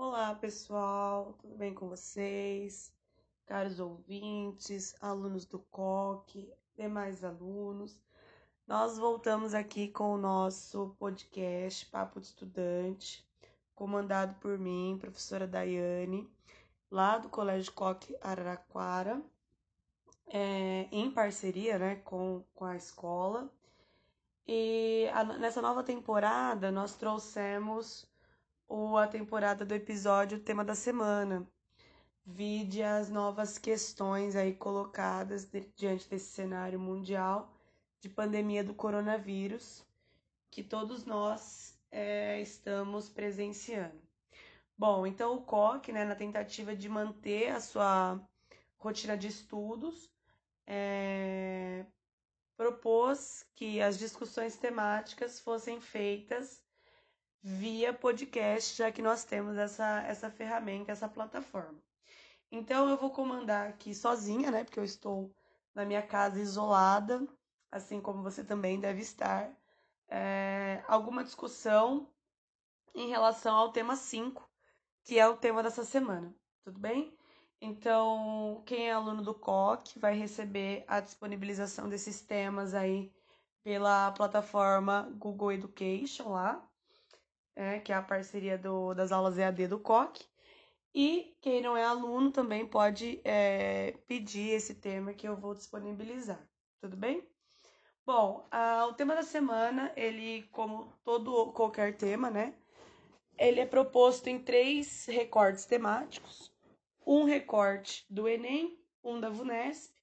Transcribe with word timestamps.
Olá, 0.00 0.32
pessoal, 0.32 1.34
tudo 1.40 1.56
bem 1.56 1.74
com 1.74 1.88
vocês? 1.88 2.92
Caros 3.44 3.80
ouvintes, 3.80 4.94
alunos 5.00 5.44
do 5.44 5.58
COC, 5.58 6.48
demais 6.76 7.24
alunos, 7.24 8.00
nós 8.64 8.96
voltamos 8.96 9.54
aqui 9.54 9.88
com 9.88 10.14
o 10.14 10.16
nosso 10.16 10.94
podcast 11.00 11.84
Papo 11.86 12.20
de 12.20 12.28
Estudante, 12.28 13.26
comandado 13.74 14.36
por 14.36 14.56
mim, 14.56 14.96
professora 15.00 15.48
Daiane, 15.48 16.30
lá 16.88 17.18
do 17.18 17.28
Colégio 17.28 17.72
COC 17.72 18.16
Araraquara, 18.20 19.20
é, 20.28 20.86
em 20.92 21.10
parceria 21.10 21.76
né, 21.76 21.96
com, 21.96 22.44
com 22.54 22.64
a 22.64 22.76
escola. 22.76 23.52
E 24.46 25.10
a, 25.12 25.24
nessa 25.24 25.60
nova 25.60 25.82
temporada 25.82 26.70
nós 26.70 26.94
trouxemos 26.94 28.07
o, 28.68 28.98
a 28.98 29.06
temporada 29.06 29.64
do 29.64 29.74
episódio 29.74 30.38
Tema 30.38 30.62
da 30.62 30.74
Semana. 30.74 31.48
Vide 32.24 32.82
as 32.82 33.08
novas 33.08 33.56
questões 33.56 34.36
aí 34.36 34.54
colocadas 34.54 35.46
de, 35.46 35.60
diante 35.74 36.08
desse 36.08 36.30
cenário 36.32 36.78
mundial 36.78 37.50
de 38.00 38.08
pandemia 38.10 38.62
do 38.62 38.74
coronavírus 38.74 39.82
que 40.50 40.62
todos 40.62 41.06
nós 41.06 41.78
é, 41.90 42.40
estamos 42.40 43.08
presenciando. 43.08 44.00
Bom, 44.76 45.06
então 45.06 45.34
o 45.34 45.42
COC, 45.42 45.90
né, 45.90 46.04
na 46.04 46.14
tentativa 46.14 46.76
de 46.76 46.88
manter 46.88 47.50
a 47.50 47.60
sua 47.60 48.20
rotina 48.76 49.16
de 49.16 49.28
estudos, 49.28 50.10
é, 50.66 51.84
propôs 52.56 53.44
que 53.54 53.80
as 53.80 53.98
discussões 53.98 54.56
temáticas 54.56 55.40
fossem 55.40 55.80
feitas 55.80 56.62
via 57.42 57.92
podcast, 57.92 58.76
já 58.76 58.90
que 58.90 59.02
nós 59.02 59.24
temos 59.24 59.56
essa, 59.56 60.02
essa 60.02 60.30
ferramenta, 60.30 60.92
essa 60.92 61.08
plataforma. 61.08 61.78
Então 62.50 62.88
eu 62.88 62.96
vou 62.96 63.10
comandar 63.10 63.68
aqui 63.68 63.94
sozinha, 63.94 64.50
né? 64.50 64.64
Porque 64.64 64.80
eu 64.80 64.84
estou 64.84 65.34
na 65.74 65.84
minha 65.84 66.02
casa 66.02 66.40
isolada, 66.40 67.26
assim 67.70 68.00
como 68.00 68.22
você 68.22 68.42
também 68.42 68.80
deve 68.80 69.00
estar, 69.00 69.50
é, 70.08 70.82
alguma 70.88 71.22
discussão 71.22 72.08
em 72.94 73.08
relação 73.08 73.54
ao 73.54 73.70
tema 73.70 73.94
5, 73.94 74.48
que 75.04 75.18
é 75.18 75.28
o 75.28 75.36
tema 75.36 75.62
dessa 75.62 75.84
semana, 75.84 76.34
tudo 76.64 76.80
bem? 76.80 77.16
Então, 77.60 78.62
quem 78.64 78.88
é 78.88 78.92
aluno 78.92 79.22
do 79.22 79.34
COC 79.34 79.98
vai 79.98 80.14
receber 80.14 80.84
a 80.86 81.00
disponibilização 81.00 81.88
desses 81.88 82.20
temas 82.20 82.72
aí 82.72 83.12
pela 83.62 84.12
plataforma 84.12 85.10
Google 85.16 85.52
Education 85.52 86.30
lá, 86.30 86.67
é, 87.58 87.80
que 87.80 87.92
é 87.92 87.96
a 87.96 88.02
parceria 88.02 88.56
do, 88.56 88.94
das 88.94 89.10
aulas 89.10 89.36
EAD 89.36 89.66
do 89.66 89.80
COC. 89.80 90.24
E 90.94 91.36
quem 91.40 91.60
não 91.60 91.76
é 91.76 91.84
aluno 91.84 92.30
também 92.30 92.64
pode 92.64 93.20
é, 93.24 93.96
pedir 94.06 94.50
esse 94.50 94.76
tema 94.76 95.12
que 95.12 95.28
eu 95.28 95.36
vou 95.36 95.54
disponibilizar, 95.54 96.40
tudo 96.80 96.96
bem? 96.96 97.28
Bom, 98.06 98.46
a, 98.50 98.86
o 98.86 98.94
tema 98.94 99.14
da 99.14 99.22
semana, 99.22 99.92
ele, 99.96 100.44
como 100.52 100.92
todo 101.04 101.52
qualquer 101.52 101.96
tema, 101.96 102.30
né? 102.30 102.54
Ele 103.36 103.60
é 103.60 103.66
proposto 103.66 104.28
em 104.28 104.38
três 104.38 105.04
recortes 105.06 105.66
temáticos 105.66 106.50
um 107.08 107.24
recorte 107.24 108.04
do 108.10 108.28
Enem, 108.28 108.78
um 109.02 109.18
da 109.18 109.30
VUNESP 109.30 109.94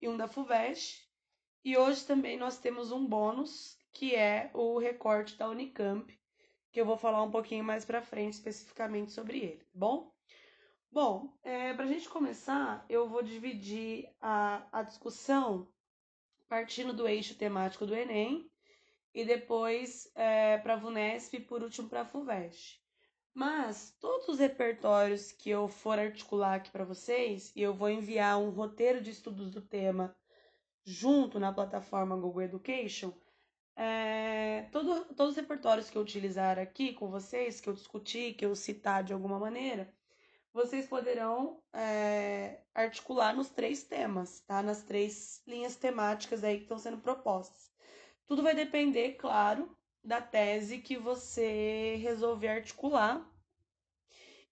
e 0.00 0.08
um 0.08 0.16
da 0.16 0.26
FUVEST. 0.26 1.06
E 1.62 1.76
hoje 1.76 2.06
também 2.06 2.38
nós 2.38 2.56
temos 2.56 2.90
um 2.90 3.06
bônus, 3.06 3.76
que 3.92 4.14
é 4.14 4.50
o 4.54 4.78
recorte 4.78 5.36
da 5.36 5.46
Unicamp, 5.46 6.17
que 6.78 6.82
eu 6.82 6.86
vou 6.86 6.96
falar 6.96 7.24
um 7.24 7.30
pouquinho 7.32 7.64
mais 7.64 7.84
para 7.84 8.00
frente 8.00 8.34
especificamente 8.34 9.10
sobre 9.10 9.38
ele, 9.38 9.64
tá 9.64 9.72
bom? 9.74 10.14
Bom, 10.92 11.36
é, 11.42 11.74
para 11.74 11.84
a 11.84 11.88
gente 11.88 12.08
começar, 12.08 12.86
eu 12.88 13.08
vou 13.08 13.20
dividir 13.20 14.08
a, 14.20 14.64
a 14.70 14.84
discussão 14.84 15.66
partindo 16.48 16.92
do 16.92 17.08
eixo 17.08 17.34
temático 17.34 17.84
do 17.84 17.96
Enem 17.96 18.48
e 19.12 19.24
depois 19.24 20.08
é, 20.14 20.56
para 20.58 20.74
a 20.74 20.76
VUNESP 20.76 21.38
e 21.38 21.40
por 21.40 21.64
último 21.64 21.88
para 21.88 22.02
a 22.02 22.04
FUVEST. 22.04 22.80
Mas 23.34 23.96
todos 24.00 24.28
os 24.28 24.38
repertórios 24.38 25.32
que 25.32 25.50
eu 25.50 25.66
for 25.66 25.98
articular 25.98 26.54
aqui 26.54 26.70
para 26.70 26.84
vocês, 26.84 27.50
e 27.56 27.60
eu 27.60 27.74
vou 27.74 27.90
enviar 27.90 28.38
um 28.38 28.50
roteiro 28.50 29.00
de 29.00 29.10
estudos 29.10 29.50
do 29.50 29.60
tema 29.60 30.16
junto 30.84 31.40
na 31.40 31.52
plataforma 31.52 32.14
Google 32.14 32.42
Education, 32.42 33.12
é, 33.80 34.62
todo, 34.72 35.04
todos 35.14 35.30
os 35.30 35.36
repertórios 35.36 35.88
que 35.88 35.96
eu 35.96 36.02
utilizar 36.02 36.58
aqui 36.58 36.92
com 36.94 37.08
vocês, 37.08 37.60
que 37.60 37.68
eu 37.68 37.74
discutir, 37.74 38.34
que 38.34 38.44
eu 38.44 38.56
citar 38.56 39.04
de 39.04 39.12
alguma 39.12 39.38
maneira, 39.38 39.94
vocês 40.52 40.88
poderão 40.88 41.62
é, 41.72 42.60
articular 42.74 43.36
nos 43.36 43.50
três 43.50 43.84
temas, 43.84 44.40
tá? 44.40 44.64
Nas 44.64 44.82
três 44.82 45.40
linhas 45.46 45.76
temáticas 45.76 46.42
aí 46.42 46.56
que 46.56 46.64
estão 46.64 46.76
sendo 46.76 46.98
propostas. 46.98 47.70
Tudo 48.26 48.42
vai 48.42 48.52
depender, 48.52 49.12
claro, 49.12 49.76
da 50.02 50.20
tese 50.20 50.78
que 50.78 50.96
você 50.96 51.94
resolver 52.02 52.48
articular 52.48 53.24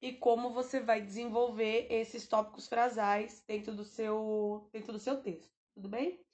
e 0.01 0.13
como 0.13 0.51
você 0.51 0.79
vai 0.79 1.01
desenvolver 1.01 1.89
esses 1.91 2.29
tópicos 2.29 2.69
frasais 2.69 3.43
dentro 3.45 3.75
do 3.75 3.85
seu, 3.85 4.69
dentro 4.73 4.93
do 4.93 5.01
seu 5.01 5.21
texto, 5.21 5.51
tudo 5.75 5.89
bem? 5.89 6.25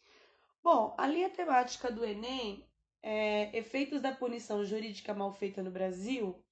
Bom, 0.62 0.94
a 0.98 1.06
linha 1.06 1.30
temática 1.30 1.90
do 1.90 2.04
Enem, 2.04 2.68
é, 3.02 3.56
efeitos 3.56 4.00
da 4.00 4.12
punição 4.12 4.64
jurídica 4.64 5.12
mal 5.12 5.32
feita 5.32 5.62
no 5.62 5.70
Brasil, 5.70 6.42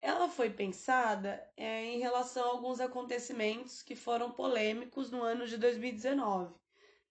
ela 0.00 0.28
foi 0.28 0.48
pensada 0.48 1.42
é, 1.56 1.84
em 1.84 1.98
relação 1.98 2.44
a 2.44 2.48
alguns 2.52 2.80
acontecimentos 2.80 3.82
que 3.82 3.96
foram 3.96 4.30
polêmicos 4.30 5.10
no 5.10 5.22
ano 5.22 5.46
de 5.46 5.58
2019. 5.58 6.54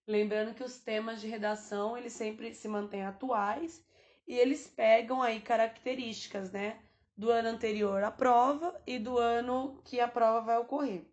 Lembrando 0.06 0.54
que 0.54 0.64
os 0.64 0.78
temas 0.78 1.20
de 1.20 1.28
redação 1.28 1.96
eles 1.96 2.14
sempre 2.14 2.54
se 2.54 2.66
mantêm 2.66 3.04
atuais 3.04 3.84
e 4.26 4.34
eles 4.34 4.66
pegam 4.66 5.22
aí 5.22 5.40
características, 5.40 6.50
né, 6.50 6.80
do 7.16 7.30
ano 7.30 7.48
anterior 7.48 8.02
à 8.02 8.10
prova 8.10 8.80
e 8.86 8.98
do 8.98 9.18
ano 9.18 9.80
que 9.84 10.00
a 10.00 10.08
prova 10.08 10.40
vai 10.40 10.58
ocorrer. 10.58 11.04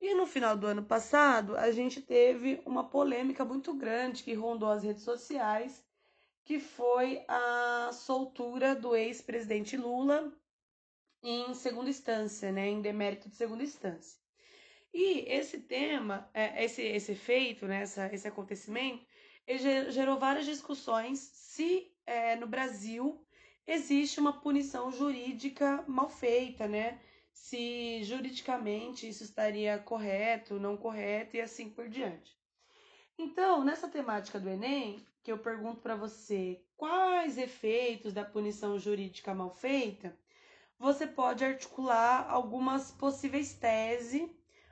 E 0.00 0.14
no 0.14 0.26
final 0.26 0.56
do 0.56 0.66
ano 0.66 0.82
passado, 0.82 1.56
a 1.56 1.70
gente 1.70 2.00
teve 2.00 2.60
uma 2.66 2.88
polêmica 2.88 3.44
muito 3.44 3.72
grande 3.74 4.22
que 4.22 4.34
rondou 4.34 4.70
as 4.70 4.82
redes 4.82 5.02
sociais, 5.02 5.85
que 6.46 6.60
foi 6.60 7.24
a 7.26 7.90
soltura 7.92 8.72
do 8.74 8.94
ex-presidente 8.94 9.76
Lula 9.76 10.32
em 11.20 11.52
segunda 11.54 11.90
instância, 11.90 12.52
né, 12.52 12.68
em 12.68 12.80
demérito 12.80 13.28
de 13.28 13.34
segunda 13.34 13.64
instância. 13.64 14.16
E 14.94 15.24
esse 15.26 15.58
tema, 15.58 16.30
é, 16.32 16.64
esse, 16.64 16.82
esse 16.82 17.12
efeito, 17.12 17.66
né, 17.66 17.82
essa, 17.82 18.06
esse 18.14 18.28
acontecimento, 18.28 19.04
ele 19.44 19.90
gerou 19.90 20.20
várias 20.20 20.46
discussões 20.46 21.18
se 21.18 21.92
é, 22.06 22.36
no 22.36 22.46
Brasil 22.46 23.26
existe 23.66 24.20
uma 24.20 24.40
punição 24.40 24.92
jurídica 24.92 25.84
mal 25.88 26.08
feita, 26.08 26.68
né? 26.68 27.00
Se 27.32 28.04
juridicamente 28.04 29.08
isso 29.08 29.24
estaria 29.24 29.78
correto, 29.80 30.60
não 30.60 30.76
correto 30.76 31.36
e 31.36 31.40
assim 31.40 31.68
por 31.68 31.88
diante. 31.88 32.36
Então, 33.18 33.64
nessa 33.64 33.88
temática 33.88 34.38
do 34.38 34.48
Enem, 34.48 35.04
que 35.26 35.32
eu 35.32 35.38
pergunto 35.38 35.80
para 35.80 35.96
você 35.96 36.62
quais 36.76 37.36
efeitos 37.36 38.12
da 38.12 38.24
punição 38.24 38.78
jurídica 38.78 39.34
mal 39.34 39.50
feita, 39.50 40.16
você 40.78 41.04
pode 41.04 41.44
articular 41.44 42.30
algumas 42.30 42.92
possíveis 42.92 43.52
teses, 43.52 44.30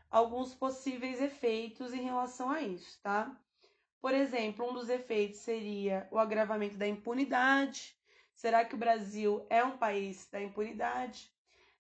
alguns 0.09 0.54
possíveis 0.54 1.20
efeitos 1.20 1.92
em 1.92 2.03
relação 2.03 2.50
a 2.50 2.62
isso, 2.62 3.00
tá? 3.03 3.37
Por 4.00 4.15
exemplo, 4.15 4.65
um 4.65 4.72
dos 4.72 4.88
efeitos 4.88 5.41
seria 5.41 6.06
o 6.12 6.20
agravamento 6.20 6.76
da 6.76 6.86
impunidade. 6.86 7.98
Será 8.32 8.65
que 8.65 8.76
o 8.76 8.78
Brasil 8.78 9.44
é 9.50 9.65
um 9.65 9.76
país 9.76 10.28
da 10.31 10.41
impunidade? 10.41 11.32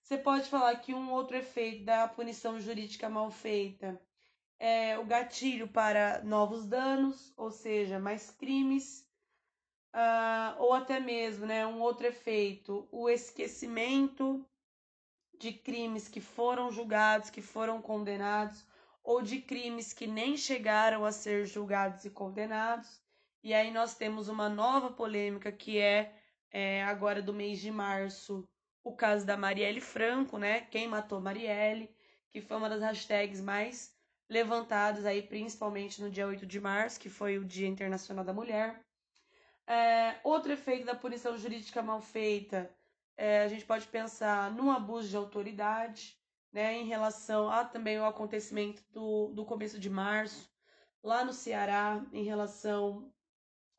Você 0.02 0.18
pode 0.18 0.48
falar 0.48 0.74
que 0.80 0.92
um 0.92 1.12
outro 1.12 1.36
efeito 1.36 1.84
da 1.84 2.08
punição 2.08 2.58
jurídica 2.58 3.08
mal 3.08 3.30
feita 3.30 4.02
é 4.58 4.98
o 4.98 5.04
gatilho 5.04 5.68
para 5.68 6.22
novos 6.22 6.66
danos, 6.66 7.32
ou 7.36 7.50
seja, 7.50 7.98
mais 7.98 8.30
crimes, 8.30 9.06
uh, 9.94 10.60
ou 10.62 10.72
até 10.72 11.00
mesmo 11.00 11.46
né, 11.46 11.66
um 11.66 11.80
outro 11.80 12.06
efeito, 12.06 12.88
o 12.90 13.08
esquecimento 13.08 14.46
de 15.38 15.52
crimes 15.52 16.08
que 16.08 16.20
foram 16.20 16.70
julgados, 16.70 17.30
que 17.30 17.42
foram 17.42 17.82
condenados, 17.82 18.64
ou 19.02 19.20
de 19.20 19.40
crimes 19.40 19.92
que 19.92 20.06
nem 20.06 20.36
chegaram 20.36 21.04
a 21.04 21.12
ser 21.12 21.44
julgados 21.44 22.04
e 22.04 22.10
condenados. 22.10 23.02
E 23.42 23.52
aí 23.52 23.70
nós 23.70 23.94
temos 23.94 24.28
uma 24.28 24.48
nova 24.48 24.90
polêmica 24.90 25.52
que 25.52 25.78
é, 25.78 26.14
é 26.50 26.82
agora 26.84 27.20
do 27.20 27.34
mês 27.34 27.60
de 27.60 27.70
março, 27.70 28.48
o 28.82 28.94
caso 28.94 29.26
da 29.26 29.36
Marielle 29.36 29.80
Franco, 29.80 30.38
né? 30.38 30.62
Quem 30.62 30.88
matou 30.88 31.20
Marielle, 31.20 31.94
que 32.30 32.40
foi 32.40 32.56
uma 32.56 32.68
das 32.68 32.80
hashtags 32.80 33.40
mais 33.42 33.93
levantadas 34.28 35.04
aí, 35.04 35.22
principalmente 35.22 36.00
no 36.00 36.10
dia 36.10 36.26
8 36.26 36.46
de 36.46 36.60
março, 36.60 36.98
que 36.98 37.08
foi 37.08 37.38
o 37.38 37.44
Dia 37.44 37.68
Internacional 37.68 38.24
da 38.24 38.32
Mulher. 38.32 38.80
É, 39.66 40.18
outro 40.24 40.52
efeito 40.52 40.84
da 40.84 40.94
punição 40.94 41.36
jurídica 41.38 41.82
mal 41.82 42.00
feita 42.00 42.70
é, 43.16 43.42
a 43.42 43.48
gente 43.48 43.64
pode 43.64 43.86
pensar 43.86 44.50
num 44.50 44.70
abuso 44.70 45.08
de 45.08 45.16
autoridade, 45.16 46.18
né, 46.52 46.74
em 46.74 46.86
relação 46.86 47.48
a 47.48 47.64
também 47.64 47.98
o 47.98 48.04
acontecimento 48.04 48.82
do, 48.90 49.28
do 49.28 49.44
começo 49.44 49.78
de 49.78 49.88
março, 49.88 50.50
lá 51.02 51.24
no 51.24 51.32
Ceará, 51.32 52.04
em 52.12 52.24
relação 52.24 53.12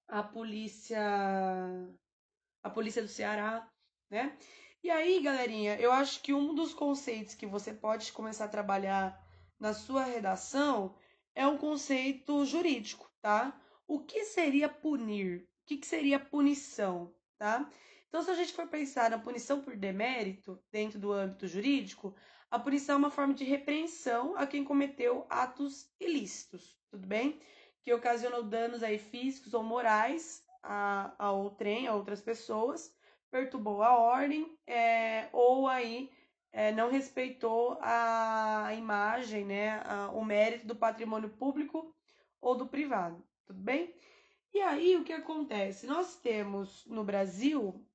à 0.08 0.24
polícia, 0.24 1.00
a 2.64 2.70
polícia 2.70 3.02
do 3.02 3.08
Ceará, 3.08 3.70
né? 4.10 4.38
E 4.84 4.92
aí, 4.92 5.20
galerinha, 5.22 5.80
eu 5.80 5.92
acho 5.92 6.22
que 6.22 6.34
um 6.34 6.54
dos 6.54 6.74
conceitos 6.74 7.34
que 7.34 7.48
você 7.48 7.74
pode 7.74 8.12
começar 8.12 8.46
a 8.46 8.50
trabalhar 8.50 9.25
na 9.60 9.74
sua 9.74 10.04
redação 10.04 10.96
é 11.34 11.46
um 11.46 11.58
conceito 11.58 12.46
jurídico, 12.46 13.12
tá? 13.22 13.60
O 13.88 14.00
que 14.00 14.24
seria 14.26 14.70
punir? 14.70 15.42
O 15.42 15.66
que, 15.66 15.78
que 15.78 15.88
seria 15.88 16.20
punição, 16.20 17.14
tá? 17.38 17.70
Então, 18.08 18.24
se 18.24 18.32
a 18.32 18.36
gente 18.36 18.54
for 18.54 18.68
pensar 18.68 19.10
na 19.10 19.20
punição 19.20 19.62
por 19.62 19.76
demérito 19.76 20.58
dentro 20.72 20.98
do 20.98 21.12
âmbito 21.12 21.48
jurídico, 21.48 22.16
a 22.50 22.58
punição 22.58 22.96
é 22.96 22.98
uma 22.98 23.12
forma 23.12 23.34
de 23.34 23.44
repreensão 23.44 24.38
a 24.38 24.48
quem 24.48 24.64
cometeu 24.64 25.26
atos 25.30 25.92
ilícitos, 26.00 26.78
tudo 26.90 27.06
bem? 27.06 27.40
Que 27.84 27.94
ocasionou 27.94 28.44
danos 28.44 28.84
aí 28.84 28.98
físicos 28.98 29.54
ou 29.54 29.64
morais 29.64 30.44
a, 30.64 31.14
ao 31.20 31.52
trem, 31.52 31.88
a 31.88 31.94
outras 31.94 32.22
pessoas, 32.22 32.96
perturbou 33.30 33.84
a 33.84 33.98
ordem 33.98 34.58
é, 34.66 35.28
ou 35.34 35.68
aí 35.68 36.10
é, 36.56 36.72
não 36.72 36.90
respeitou 36.90 37.78
a 37.82 38.74
imagem, 38.78 39.44
né, 39.44 39.82
a, 39.84 40.10
o 40.12 40.24
mérito 40.24 40.66
do 40.66 40.74
patrimônio 40.74 41.30
público 41.30 41.94
ou 42.40 42.56
do 42.56 42.66
privado, 42.66 43.22
tudo 43.46 43.60
bem? 43.60 43.94
E 44.54 44.62
aí 44.62 44.96
o 44.96 45.04
que 45.04 45.12
acontece? 45.12 45.86
Nós 45.86 46.16
temos 46.16 46.86
no 46.86 47.04
Brasil 47.04 47.86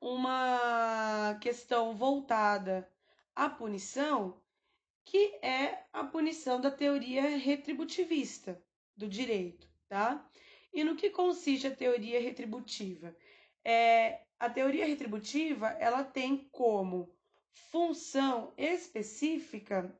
uma 0.00 1.36
questão 1.42 1.94
voltada 1.94 2.90
à 3.36 3.50
punição, 3.50 4.40
que 5.04 5.38
é 5.42 5.84
a 5.92 6.04
punição 6.04 6.58
da 6.58 6.70
teoria 6.70 7.36
retributivista 7.36 8.64
do 8.96 9.06
direito, 9.06 9.68
tá? 9.90 10.26
E 10.72 10.82
no 10.84 10.96
que 10.96 11.10
consiste 11.10 11.66
a 11.66 11.76
teoria 11.76 12.18
retributiva? 12.18 13.14
É, 13.62 14.22
a 14.40 14.48
teoria 14.48 14.86
retributiva 14.86 15.68
ela 15.78 16.02
tem 16.02 16.48
como 16.50 17.14
função 17.54 18.52
específica 18.56 19.96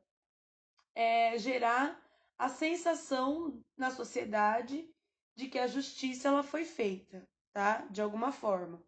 é 0.94 1.38
gerar 1.38 2.00
a 2.38 2.48
sensação 2.48 3.62
na 3.76 3.90
sociedade 3.90 4.88
de 5.34 5.48
que 5.48 5.58
a 5.58 5.66
justiça 5.66 6.28
ela 6.28 6.42
foi 6.42 6.64
feita, 6.64 7.26
tá? 7.52 7.86
De 7.90 8.00
alguma 8.00 8.32
forma. 8.32 8.82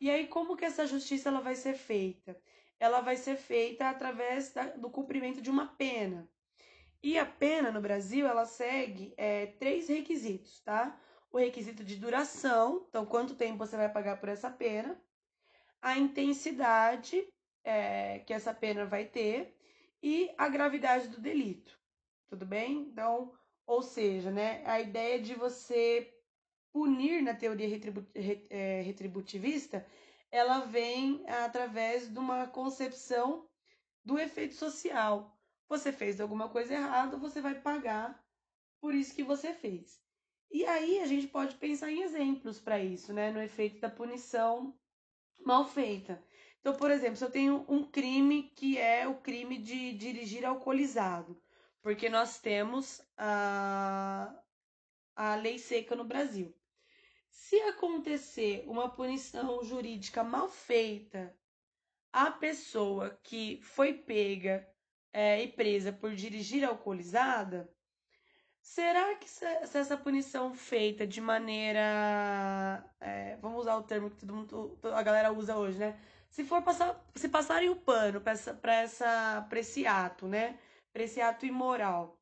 E 0.00 0.10
aí 0.10 0.26
como 0.26 0.56
que 0.56 0.64
essa 0.64 0.86
justiça 0.86 1.28
ela 1.28 1.40
vai 1.40 1.54
ser 1.54 1.74
feita? 1.74 2.38
Ela 2.78 3.00
vai 3.00 3.16
ser 3.16 3.36
feita 3.36 3.88
através 3.88 4.52
da, 4.52 4.64
do 4.70 4.90
cumprimento 4.90 5.40
de 5.40 5.50
uma 5.50 5.66
pena. 5.66 6.28
E 7.02 7.18
a 7.18 7.24
pena 7.24 7.70
no 7.70 7.80
Brasil 7.80 8.26
ela 8.26 8.44
segue 8.44 9.14
é, 9.16 9.46
três 9.46 9.88
requisitos, 9.88 10.60
tá? 10.60 10.98
O 11.30 11.38
requisito 11.38 11.84
de 11.84 11.96
duração, 11.96 12.86
então 12.88 13.06
quanto 13.06 13.34
tempo 13.34 13.58
você 13.58 13.76
vai 13.76 13.90
pagar 13.90 14.18
por 14.18 14.28
essa 14.28 14.50
pena, 14.50 15.00
a 15.80 15.96
intensidade 15.96 17.26
é, 17.66 18.20
que 18.20 18.32
essa 18.32 18.54
pena 18.54 18.86
vai 18.86 19.04
ter 19.04 19.54
e 20.02 20.32
a 20.38 20.48
gravidade 20.48 21.08
do 21.08 21.20
delito. 21.20 21.76
Tudo 22.28 22.46
bem? 22.46 22.82
Então, 22.82 23.36
ou 23.66 23.82
seja, 23.82 24.30
né, 24.30 24.62
a 24.64 24.80
ideia 24.80 25.20
de 25.20 25.34
você 25.34 26.14
punir 26.72 27.22
na 27.22 27.34
teoria 27.34 27.68
retribu 27.68 28.06
é, 28.14 28.82
retributivista, 28.82 29.84
ela 30.30 30.60
vem 30.60 31.24
através 31.28 32.08
de 32.08 32.18
uma 32.18 32.46
concepção 32.46 33.48
do 34.04 34.18
efeito 34.18 34.54
social. 34.54 35.36
Você 35.68 35.92
fez 35.92 36.20
alguma 36.20 36.48
coisa 36.48 36.74
errada, 36.74 37.16
você 37.16 37.40
vai 37.40 37.60
pagar 37.60 38.24
por 38.80 38.94
isso 38.94 39.14
que 39.14 39.24
você 39.24 39.52
fez. 39.52 40.00
E 40.50 40.64
aí 40.64 41.00
a 41.00 41.06
gente 41.06 41.26
pode 41.26 41.56
pensar 41.56 41.90
em 41.90 42.02
exemplos 42.02 42.60
para 42.60 42.78
isso, 42.78 43.12
né, 43.12 43.32
no 43.32 43.42
efeito 43.42 43.80
da 43.80 43.90
punição 43.90 44.78
mal 45.44 45.64
feita. 45.64 46.22
Então, 46.66 46.76
por 46.76 46.90
exemplo, 46.90 47.14
se 47.14 47.24
eu 47.24 47.30
tenho 47.30 47.64
um 47.68 47.84
crime 47.84 48.50
que 48.56 48.76
é 48.76 49.06
o 49.06 49.14
crime 49.14 49.56
de 49.56 49.92
dirigir 49.92 50.44
alcoolizado, 50.44 51.40
porque 51.80 52.08
nós 52.08 52.40
temos 52.40 53.00
a, 53.16 54.34
a 55.14 55.36
lei 55.36 55.60
seca 55.60 55.94
no 55.94 56.02
Brasil. 56.02 56.52
Se 57.30 57.54
acontecer 57.60 58.64
uma 58.66 58.88
punição 58.88 59.62
jurídica 59.62 60.24
mal 60.24 60.48
feita 60.48 61.32
à 62.12 62.32
pessoa 62.32 63.16
que 63.22 63.60
foi 63.62 63.92
pega 63.92 64.68
é, 65.12 65.40
e 65.40 65.46
presa 65.46 65.92
por 65.92 66.16
dirigir 66.16 66.64
alcoolizada, 66.64 67.72
será 68.60 69.14
que 69.14 69.30
se 69.30 69.44
essa 69.44 69.96
punição 69.96 70.52
feita 70.52 71.06
de 71.06 71.20
maneira. 71.20 72.84
É, 73.00 73.36
vamos 73.36 73.60
usar 73.60 73.76
o 73.76 73.84
termo 73.84 74.10
que 74.10 74.16
todo 74.16 74.34
mundo, 74.34 74.76
a 74.82 75.02
galera 75.04 75.32
usa 75.32 75.56
hoje, 75.56 75.78
né? 75.78 75.96
Se 76.36 76.44
for 76.44 76.60
passar, 76.60 77.02
se 77.14 77.30
passarem 77.30 77.70
o 77.70 77.76
pano 77.76 78.20
para 78.20 78.32
essa, 78.74 79.40
pra 79.48 79.58
esse 79.58 79.86
ato, 79.86 80.28
né? 80.28 80.58
Para 80.92 81.02
esse 81.04 81.18
ato 81.18 81.46
imoral, 81.46 82.20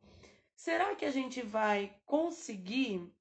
será 0.54 0.94
que 0.94 1.04
a 1.04 1.10
gente 1.10 1.42
vai 1.42 1.92
conseguir 2.06 3.12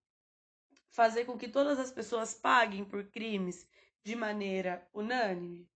fazer 0.90 1.25
com 1.25 1.36
que 1.36 1.48
todas 1.48 1.80
as 1.80 1.90
pessoas 1.90 2.36
paguem 2.36 2.86
por 2.86 3.06
crimes 3.06 3.68
de 4.04 4.16
maneira 4.16 4.88
unânime? 4.94 5.68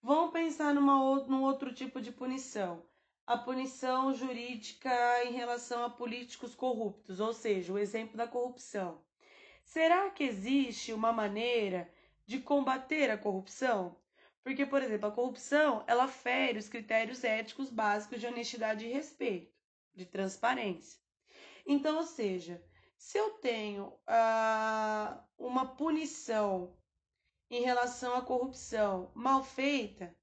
Vamos 0.00 0.32
pensar 0.32 0.72
numa, 0.72 0.96
num 1.26 1.42
outro 1.42 1.70
tipo 1.74 2.00
de 2.00 2.10
punição. 2.10 2.88
A 3.26 3.36
punição 3.36 4.14
jurídica 4.14 5.22
em 5.26 5.32
relação 5.32 5.84
a 5.84 5.90
políticos 5.90 6.54
corruptos, 6.54 7.20
ou 7.20 7.34
seja, 7.34 7.74
o 7.74 7.78
exemplo 7.78 8.16
da 8.16 8.26
corrupção. 8.26 9.04
Será 9.62 10.08
que 10.08 10.24
existe 10.24 10.94
uma 10.94 11.12
maneira 11.12 11.92
de 12.28 12.38
combater 12.38 13.10
a 13.10 13.16
corrupção? 13.16 13.98
Porque, 14.44 14.66
por 14.66 14.82
exemplo, 14.82 15.08
a 15.08 15.12
corrupção, 15.12 15.82
ela 15.86 16.06
fere 16.06 16.58
os 16.58 16.68
critérios 16.68 17.24
éticos 17.24 17.70
básicos 17.70 18.20
de 18.20 18.26
honestidade 18.26 18.86
e 18.86 18.92
respeito, 18.92 19.56
de 19.94 20.04
transparência. 20.04 21.00
Então, 21.66 21.96
ou 21.96 22.02
seja, 22.02 22.62
se 22.98 23.16
eu 23.16 23.30
tenho 23.38 23.98
ah, 24.06 25.24
uma 25.38 25.74
punição 25.74 26.76
em 27.50 27.62
relação 27.62 28.14
à 28.14 28.20
corrupção 28.20 29.10
mal 29.14 29.42
feita, 29.42 30.14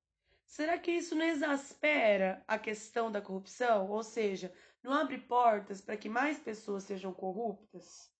será 0.45 0.77
que 0.77 0.91
isso 0.91 1.15
não 1.15 1.25
exaspera 1.25 2.43
a 2.47 2.59
questão 2.59 3.11
da 3.11 3.19
corrupção? 3.19 3.89
Ou 3.89 4.03
seja, 4.03 4.53
não 4.83 4.93
abre 4.93 5.17
portas 5.17 5.81
para 5.81 5.97
que 5.97 6.07
mais 6.07 6.37
pessoas 6.37 6.83
sejam 6.83 7.11
corruptas? 7.11 8.14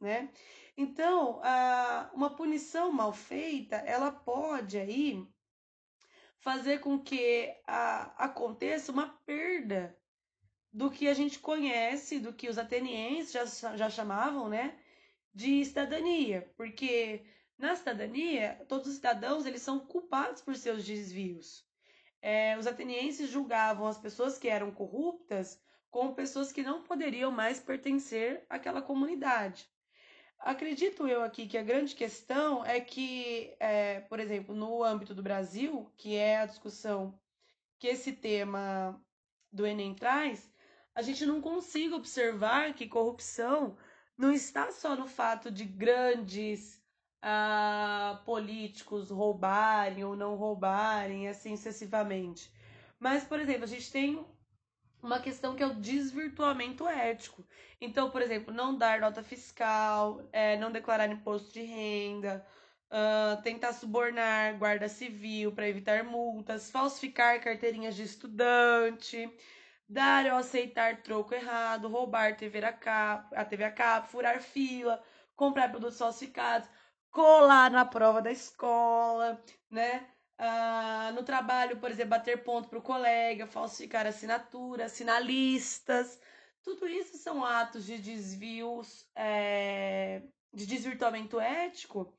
Né? 0.00 0.30
Então, 0.76 1.40
uma 2.12 2.30
punição 2.30 2.92
mal 2.92 3.12
feita, 3.12 3.76
ela 3.76 4.12
pode 4.12 4.78
aí 4.78 5.26
fazer 6.38 6.78
com 6.78 6.98
que 6.98 7.52
aconteça 8.16 8.92
uma 8.92 9.08
perda 9.26 9.96
do 10.72 10.90
que 10.90 11.08
a 11.08 11.14
gente 11.14 11.38
conhece, 11.38 12.20
do 12.20 12.32
que 12.32 12.48
os 12.48 12.58
atenienses 12.58 13.32
já, 13.32 13.76
já 13.76 13.90
chamavam, 13.90 14.48
né, 14.48 14.78
de 15.34 15.64
cidadania, 15.64 16.52
porque 16.56 17.24
na 17.56 17.74
cidadania 17.74 18.64
todos 18.68 18.86
os 18.86 18.94
cidadãos 18.94 19.46
eles 19.46 19.62
são 19.62 19.80
culpados 19.80 20.40
por 20.42 20.54
seus 20.54 20.84
desvios. 20.84 21.66
É, 22.20 22.56
os 22.56 22.66
atenienses 22.66 23.30
julgavam 23.30 23.86
as 23.86 23.98
pessoas 23.98 24.38
que 24.38 24.48
eram 24.48 24.70
corruptas 24.70 25.60
como 25.90 26.14
pessoas 26.14 26.52
que 26.52 26.62
não 26.62 26.82
poderiam 26.82 27.30
mais 27.30 27.58
pertencer 27.58 28.44
àquela 28.48 28.82
comunidade. 28.82 29.68
Acredito 30.40 31.06
eu 31.06 31.22
aqui 31.22 31.46
que 31.46 31.58
a 31.58 31.62
grande 31.62 31.94
questão 31.94 32.64
é 32.64 32.80
que, 32.80 33.54
é, 33.58 34.00
por 34.00 34.20
exemplo, 34.20 34.54
no 34.54 34.82
âmbito 34.84 35.14
do 35.14 35.22
Brasil, 35.22 35.90
que 35.96 36.14
é 36.14 36.38
a 36.38 36.46
discussão 36.46 37.18
que 37.78 37.88
esse 37.88 38.12
tema 38.12 39.00
do 39.52 39.66
Enem 39.66 39.94
traz, 39.94 40.52
a 40.94 41.02
gente 41.02 41.26
não 41.26 41.40
consiga 41.40 41.96
observar 41.96 42.74
que 42.74 42.86
corrupção 42.88 43.76
não 44.16 44.32
está 44.32 44.70
só 44.70 44.96
no 44.96 45.06
fato 45.06 45.50
de 45.50 45.64
grandes 45.64 46.82
ah, 47.22 48.22
políticos 48.24 49.10
roubarem 49.10 50.04
ou 50.04 50.16
não 50.16 50.34
roubarem, 50.34 51.28
assim 51.28 51.56
sucessivamente. 51.56 52.52
Mas, 52.98 53.24
por 53.24 53.38
exemplo, 53.40 53.64
a 53.64 53.68
gente 53.68 53.90
tem 53.92 54.24
uma 55.02 55.20
questão 55.20 55.54
que 55.54 55.62
é 55.62 55.66
o 55.66 55.74
desvirtuamento 55.74 56.86
ético. 56.88 57.44
Então, 57.80 58.10
por 58.10 58.22
exemplo, 58.22 58.52
não 58.52 58.76
dar 58.76 59.00
nota 59.00 59.22
fiscal, 59.22 60.22
é, 60.32 60.56
não 60.56 60.72
declarar 60.72 61.08
imposto 61.08 61.52
de 61.52 61.62
renda, 61.62 62.44
uh, 62.90 63.40
tentar 63.42 63.72
subornar 63.72 64.58
guarda 64.58 64.88
civil 64.88 65.52
para 65.52 65.68
evitar 65.68 66.04
multas, 66.04 66.70
falsificar 66.70 67.40
carteirinhas 67.40 67.94
de 67.96 68.02
estudante, 68.02 69.30
dar 69.88 70.26
ou 70.26 70.38
aceitar 70.38 71.02
troco 71.02 71.34
errado, 71.34 71.88
roubar 71.88 72.36
TV 72.36 72.64
a, 72.64 72.72
cabo, 72.72 73.34
a 73.34 73.44
TV 73.44 73.64
a 73.64 73.72
cabo, 73.72 74.08
furar 74.08 74.40
fila, 74.40 75.02
comprar 75.36 75.70
produtos 75.70 75.98
falsificados. 75.98 76.68
colar 77.10 77.70
na 77.70 77.84
prova 77.84 78.22
da 78.22 78.30
escola, 78.30 79.42
né? 79.70 80.06
Ah, 80.38 81.10
no 81.14 81.24
trabalho, 81.24 81.78
por 81.78 81.90
exemplo, 81.90 82.10
bater 82.10 82.44
ponto 82.44 82.68
para 82.68 82.78
o 82.78 82.82
colega, 82.82 83.46
falsificar 83.46 84.06
assinatura, 84.06 84.84
assinar 84.84 85.22
listas. 85.22 86.20
Tudo 86.62 86.86
isso 86.88 87.16
são 87.18 87.44
atos 87.44 87.84
de 87.86 87.98
desvios, 87.98 89.08
é, 89.16 90.22
de 90.52 90.66
desvirtuamento 90.66 91.40
ético 91.40 92.16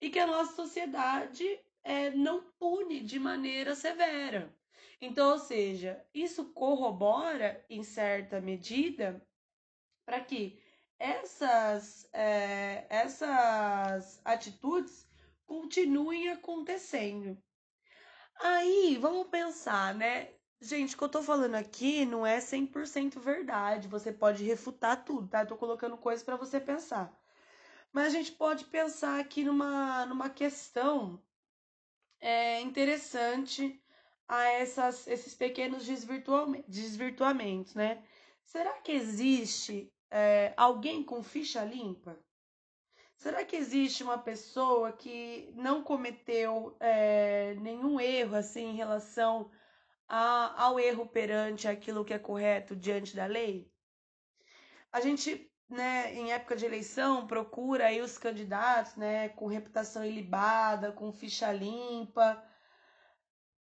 e 0.00 0.10
que 0.10 0.18
a 0.18 0.26
nossa 0.26 0.54
sociedade 0.54 1.44
é, 1.84 2.10
não 2.10 2.42
pune 2.58 3.00
de 3.00 3.18
maneira 3.18 3.74
severa. 3.76 4.52
Então, 5.00 5.32
ou 5.32 5.38
seja, 5.38 6.04
isso 6.12 6.52
corrobora, 6.52 7.64
em 7.70 7.82
certa 7.84 8.40
medida, 8.40 9.24
para 10.04 10.20
que 10.20 10.60
essas, 10.98 12.08
é, 12.12 12.86
essas 12.90 14.20
atitudes 14.24 15.08
continuem 15.46 16.28
acontecendo. 16.30 17.42
Aí, 18.42 18.96
vamos 19.00 19.28
pensar, 19.28 19.94
né? 19.94 20.30
Gente, 20.60 20.94
o 20.94 20.98
que 20.98 21.04
eu 21.04 21.08
tô 21.08 21.22
falando 21.22 21.54
aqui 21.54 22.04
não 22.04 22.26
é 22.26 22.40
100% 22.40 23.20
verdade. 23.20 23.86
Você 23.88 24.12
pode 24.12 24.44
refutar 24.44 25.04
tudo, 25.04 25.28
tá? 25.28 25.42
Eu 25.42 25.46
tô 25.46 25.56
colocando 25.56 25.96
coisas 25.96 26.24
para 26.24 26.36
você 26.36 26.58
pensar. 26.60 27.12
Mas 27.92 28.08
a 28.08 28.10
gente 28.10 28.32
pode 28.32 28.64
pensar 28.66 29.20
aqui 29.20 29.44
numa, 29.44 30.06
numa 30.06 30.30
questão 30.30 31.22
é, 32.20 32.60
interessante 32.60 33.82
a 34.28 34.44
essas, 34.44 35.06
esses 35.06 35.34
pequenos 35.34 35.86
desvirtuamentos, 36.68 37.74
né? 37.74 38.02
Será 38.44 38.74
que 38.80 38.92
existe 38.92 39.92
é, 40.10 40.54
alguém 40.56 41.02
com 41.04 41.22
ficha 41.22 41.64
limpa? 41.64 42.18
Será 43.20 43.44
que 43.44 43.54
existe 43.54 44.02
uma 44.02 44.16
pessoa 44.16 44.92
que 44.92 45.52
não 45.54 45.82
cometeu 45.82 46.74
é, 46.80 47.54
nenhum 47.56 48.00
erro 48.00 48.34
assim 48.34 48.70
em 48.70 48.76
relação 48.76 49.50
a, 50.08 50.64
ao 50.64 50.80
erro 50.80 51.06
perante 51.06 51.68
aquilo 51.68 52.02
que 52.02 52.14
é 52.14 52.18
correto 52.18 52.74
diante 52.74 53.14
da 53.14 53.26
lei? 53.26 53.70
A 54.90 55.02
gente, 55.02 55.52
né, 55.68 56.14
em 56.14 56.32
época 56.32 56.56
de 56.56 56.64
eleição, 56.64 57.26
procura 57.26 57.88
aí 57.88 58.00
os 58.00 58.16
candidatos, 58.16 58.96
né, 58.96 59.28
com 59.28 59.46
reputação 59.46 60.02
ilibada, 60.02 60.90
com 60.90 61.12
ficha 61.12 61.52
limpa. 61.52 62.42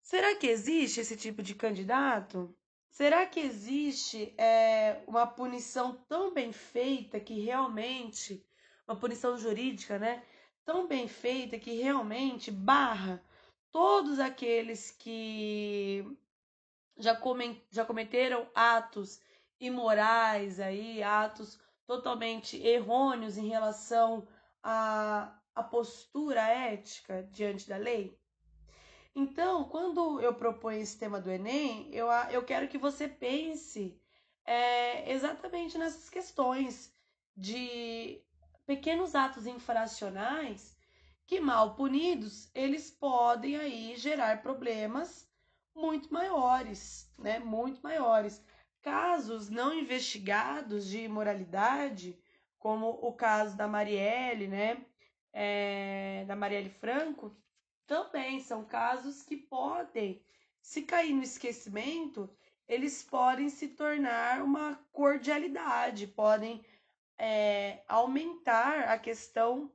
Será 0.02 0.37
que 0.37 0.47
existe 0.47 1.00
esse 1.00 1.17
tipo 1.17 1.43
de 1.43 1.55
candidato? 1.55 2.55
Será 2.90 3.25
que 3.25 3.40
existe 3.40 4.35
é, 4.37 5.02
uma 5.07 5.26
punição 5.26 6.05
tão 6.07 6.35
bem 6.35 6.52
feita 6.52 7.19
que 7.19 7.40
realmente, 7.40 8.47
uma 8.88 8.97
punição 8.97 9.37
jurídica, 9.37 9.99
né? 9.99 10.25
Tão 10.64 10.88
bem 10.88 11.07
feita 11.07 11.59
que 11.59 11.83
realmente 11.83 12.50
barra 12.50 13.23
todos 13.71 14.18
aqueles 14.18 14.90
que 14.90 16.04
já, 16.97 17.14
come, 17.14 17.62
já 17.71 17.85
cometeram 17.85 18.49
atos 18.54 19.21
imorais 19.61 20.59
aí, 20.59 21.02
atos 21.02 21.61
totalmente 21.87 22.57
errôneos 22.57 23.37
em 23.37 23.49
relação 23.49 24.26
à, 24.62 25.38
à 25.54 25.62
postura 25.62 26.40
ética 26.40 27.28
diante 27.30 27.68
da 27.68 27.76
lei? 27.76 28.18
Então, 29.14 29.64
quando 29.64 30.21
eu 30.21 30.35
proponho 30.35 30.80
esse 30.80 30.99
tema 30.99 31.21
do 31.21 31.30
Enem, 31.30 31.92
eu, 31.92 32.07
eu 32.30 32.45
quero 32.45 32.68
que 32.68 32.78
você 32.78 33.09
pense 33.09 34.00
é, 34.45 35.12
exatamente 35.12 35.76
nessas 35.76 36.09
questões 36.09 36.95
de 37.37 38.23
pequenos 38.69 39.15
atos 39.15 39.47
infracionais 39.47 40.77
que, 41.27 41.41
mal 41.41 41.75
punidos, 41.75 42.51
eles 42.55 42.91
podem 42.91 43.57
aí 43.57 43.97
gerar 43.97 44.43
problemas 44.43 45.27
muito 45.75 46.13
maiores, 46.13 47.11
né? 47.19 47.39
Muito 47.39 47.81
maiores. 47.81 48.45
Casos 48.83 49.49
não 49.49 49.73
investigados 49.73 50.87
de 50.87 51.05
imoralidade, 51.05 52.21
como 52.59 52.91
o 52.91 53.11
caso 53.11 53.57
da 53.57 53.67
Marielle, 53.67 54.47
né? 54.49 54.85
É, 55.33 56.27
da 56.29 56.37
Marielle 56.37 56.69
Franco, 56.69 57.35
também 57.87 58.39
são 58.39 58.67
casos 58.67 59.23
que 59.23 59.39
podem, 59.39 60.23
se 60.61 60.83
cair 60.83 61.15
no 61.15 61.23
esquecimento, 61.23 62.29
eles 62.69 63.03
podem 63.03 63.49
se 63.49 63.69
tornar 63.69 64.43
uma 64.43 64.79
cordialidade, 64.93 66.07
podem 66.07 66.63
é, 67.19 67.83
aumentar 67.89 68.89
a 68.89 68.99
questão 68.99 69.71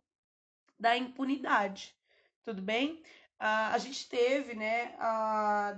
da 0.80 0.98
impunidade. 0.98 1.96
Tudo 2.44 2.62
bem? 2.62 3.04
a 3.46 3.78
gente 3.78 4.08
teve, 4.08 4.56
né, 4.56 4.96
há 4.98 5.78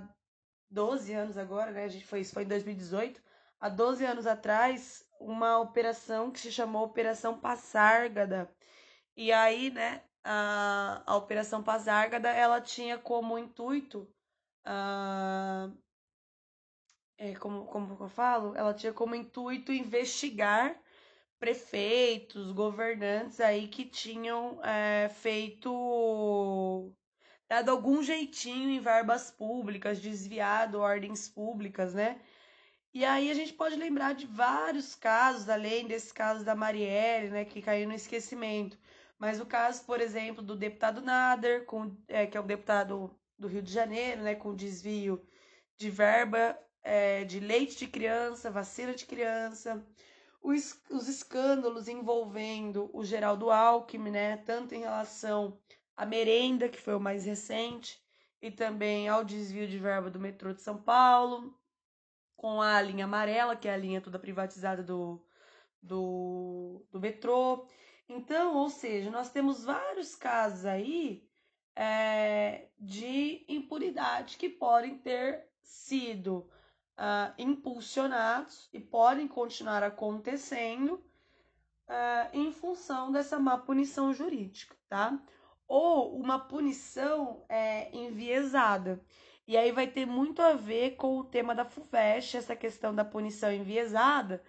12 0.70 1.12
anos 1.12 1.36
agora, 1.36 1.72
né? 1.72 1.84
A 1.84 1.88
gente 1.88 2.06
foi, 2.06 2.20
isso 2.20 2.32
foi 2.32 2.44
em 2.44 2.48
2018, 2.48 3.20
há 3.60 3.68
12 3.68 4.04
anos 4.04 4.26
atrás, 4.26 5.04
uma 5.20 5.58
operação 5.58 6.30
que 6.30 6.38
se 6.38 6.52
chamou 6.52 6.84
Operação 6.84 7.40
Passárgada. 7.40 8.48
E 9.16 9.32
aí, 9.32 9.70
né, 9.70 10.02
a, 10.22 11.02
a 11.06 11.16
Operação 11.16 11.62
Pazárgada, 11.62 12.28
ela 12.30 12.60
tinha 12.60 12.98
como 12.98 13.38
intuito, 13.38 14.08
a, 14.64 15.70
é, 17.18 17.34
como, 17.34 17.64
como 17.66 17.96
eu 17.98 18.08
falo? 18.08 18.54
Ela 18.54 18.74
tinha 18.74 18.92
como 18.92 19.14
intuito 19.14 19.72
investigar 19.72 20.78
prefeitos, 21.38 22.52
governantes 22.52 23.40
aí 23.40 23.68
que 23.68 23.84
tinham 23.84 24.60
é, 24.64 25.08
feito 25.08 26.92
dado 27.48 27.70
algum 27.70 28.02
jeitinho 28.02 28.70
em 28.70 28.80
verbas 28.80 29.30
públicas, 29.30 30.00
desviado 30.00 30.80
ordens 30.80 31.28
públicas, 31.28 31.94
né? 31.94 32.20
E 32.92 33.04
aí 33.04 33.30
a 33.30 33.34
gente 33.34 33.52
pode 33.52 33.76
lembrar 33.76 34.14
de 34.14 34.26
vários 34.26 34.94
casos, 34.94 35.48
além 35.48 35.86
desse 35.86 36.12
caso 36.14 36.44
da 36.44 36.54
Marielle, 36.54 37.30
né, 37.30 37.44
que 37.44 37.60
caiu 37.60 37.86
no 37.86 37.94
esquecimento. 37.94 38.78
Mas 39.18 39.40
o 39.40 39.46
caso, 39.46 39.84
por 39.84 40.00
exemplo, 40.00 40.42
do 40.42 40.56
deputado 40.56 41.02
Nader, 41.02 41.66
com, 41.66 41.94
é, 42.08 42.26
que 42.26 42.36
é 42.36 42.40
um 42.40 42.46
deputado 42.46 43.14
do 43.38 43.48
Rio 43.48 43.62
de 43.62 43.72
Janeiro, 43.72 44.22
né, 44.22 44.34
com 44.34 44.54
desvio 44.54 45.22
de 45.76 45.90
verba 45.90 46.58
é, 46.82 47.24
de 47.24 47.40
leite 47.40 47.76
de 47.78 47.86
criança, 47.86 48.50
vacina 48.50 48.94
de 48.94 49.04
criança, 49.04 49.84
os, 50.46 50.80
os 50.88 51.08
escândalos 51.08 51.88
envolvendo 51.88 52.88
o 52.92 53.04
Geraldo 53.04 53.50
Alckmin, 53.50 54.12
né, 54.12 54.36
tanto 54.36 54.76
em 54.76 54.80
relação 54.80 55.58
à 55.96 56.06
merenda, 56.06 56.68
que 56.68 56.80
foi 56.80 56.94
o 56.94 57.00
mais 57.00 57.26
recente, 57.26 58.00
e 58.40 58.48
também 58.48 59.08
ao 59.08 59.24
desvio 59.24 59.66
de 59.66 59.76
verba 59.76 60.08
do 60.08 60.20
metrô 60.20 60.52
de 60.52 60.62
São 60.62 60.80
Paulo, 60.80 61.52
com 62.36 62.62
a 62.62 62.80
linha 62.80 63.06
amarela, 63.06 63.56
que 63.56 63.66
é 63.66 63.74
a 63.74 63.76
linha 63.76 64.00
toda 64.00 64.20
privatizada 64.20 64.84
do, 64.84 65.20
do, 65.82 66.86
do 66.92 67.00
metrô. 67.00 67.66
Então, 68.08 68.54
ou 68.56 68.70
seja, 68.70 69.10
nós 69.10 69.30
temos 69.30 69.64
vários 69.64 70.14
casos 70.14 70.64
aí 70.64 71.28
é, 71.74 72.68
de 72.78 73.44
impunidade 73.48 74.36
que 74.36 74.48
podem 74.48 74.96
ter 74.98 75.44
sido 75.60 76.48
uh, 76.98 77.32
impulsionados 77.38 78.68
e 78.72 78.80
podem 78.80 79.28
continuar 79.28 79.82
acontecendo 79.82 80.94
uh, 81.88 82.28
em 82.32 82.52
função 82.52 83.12
dessa 83.12 83.38
má 83.38 83.58
punição 83.58 84.12
jurídica, 84.12 84.74
tá? 84.88 85.18
Ou 85.68 86.16
uma 86.16 86.38
punição 86.38 87.44
é, 87.48 87.94
enviesada. 87.96 89.00
E 89.46 89.56
aí 89.56 89.70
vai 89.72 89.86
ter 89.86 90.06
muito 90.06 90.42
a 90.42 90.54
ver 90.54 90.96
com 90.96 91.18
o 91.18 91.24
tema 91.24 91.54
da 91.54 91.64
FUVEST, 91.64 92.36
essa 92.36 92.56
questão 92.56 92.94
da 92.94 93.04
punição 93.04 93.52
enviesada, 93.52 94.42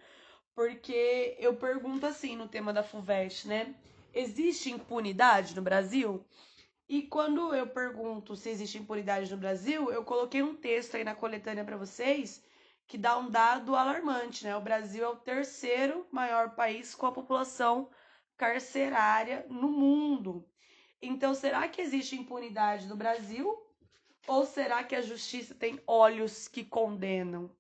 porque 0.56 1.36
eu 1.40 1.56
pergunto 1.56 2.06
assim 2.06 2.36
no 2.36 2.48
tema 2.48 2.74
da 2.74 2.82
FUVEST, 2.82 3.48
né? 3.48 3.76
Existe 4.14 4.72
impunidade 4.72 5.56
no 5.56 5.62
Brasil? 5.62 6.26
E 6.88 7.02
quando 7.04 7.54
eu 7.54 7.68
pergunto 7.68 8.36
se 8.36 8.50
existe 8.50 8.78
impunidade 8.78 9.30
no 9.30 9.38
Brasil, 9.38 9.92
eu 9.92 10.06
coloquei 10.06 10.42
um 10.42 10.56
texto 10.56 10.96
aí 10.96 11.04
na 11.04 11.16
coletânea 11.16 11.66
para 11.66 11.76
vocês 11.76 12.44
que 12.88 12.98
dá 12.98 13.18
um 13.18 13.30
dado 13.30 13.76
alarmante, 13.76 14.46
né? 14.46 14.56
O 14.56 14.62
Brasil 14.62 15.04
é 15.04 15.08
o 15.10 15.18
terceiro 15.18 16.08
maior 16.10 16.56
país 16.56 16.96
com 16.96 17.06
a 17.06 17.12
população 17.12 17.90
carcerária 18.38 19.46
no 19.50 19.70
mundo. 19.70 20.48
Então, 21.02 21.34
será 21.34 21.68
que 21.68 21.82
existe 21.82 22.16
impunidade 22.16 22.88
no 22.88 22.96
Brasil? 22.96 23.62
Ou 24.26 24.46
será 24.46 24.84
que 24.84 24.96
a 24.96 25.02
justiça 25.02 25.54
tem 25.54 25.82
olhos 25.86 26.48
que 26.48 26.64
condenam? 26.64 27.52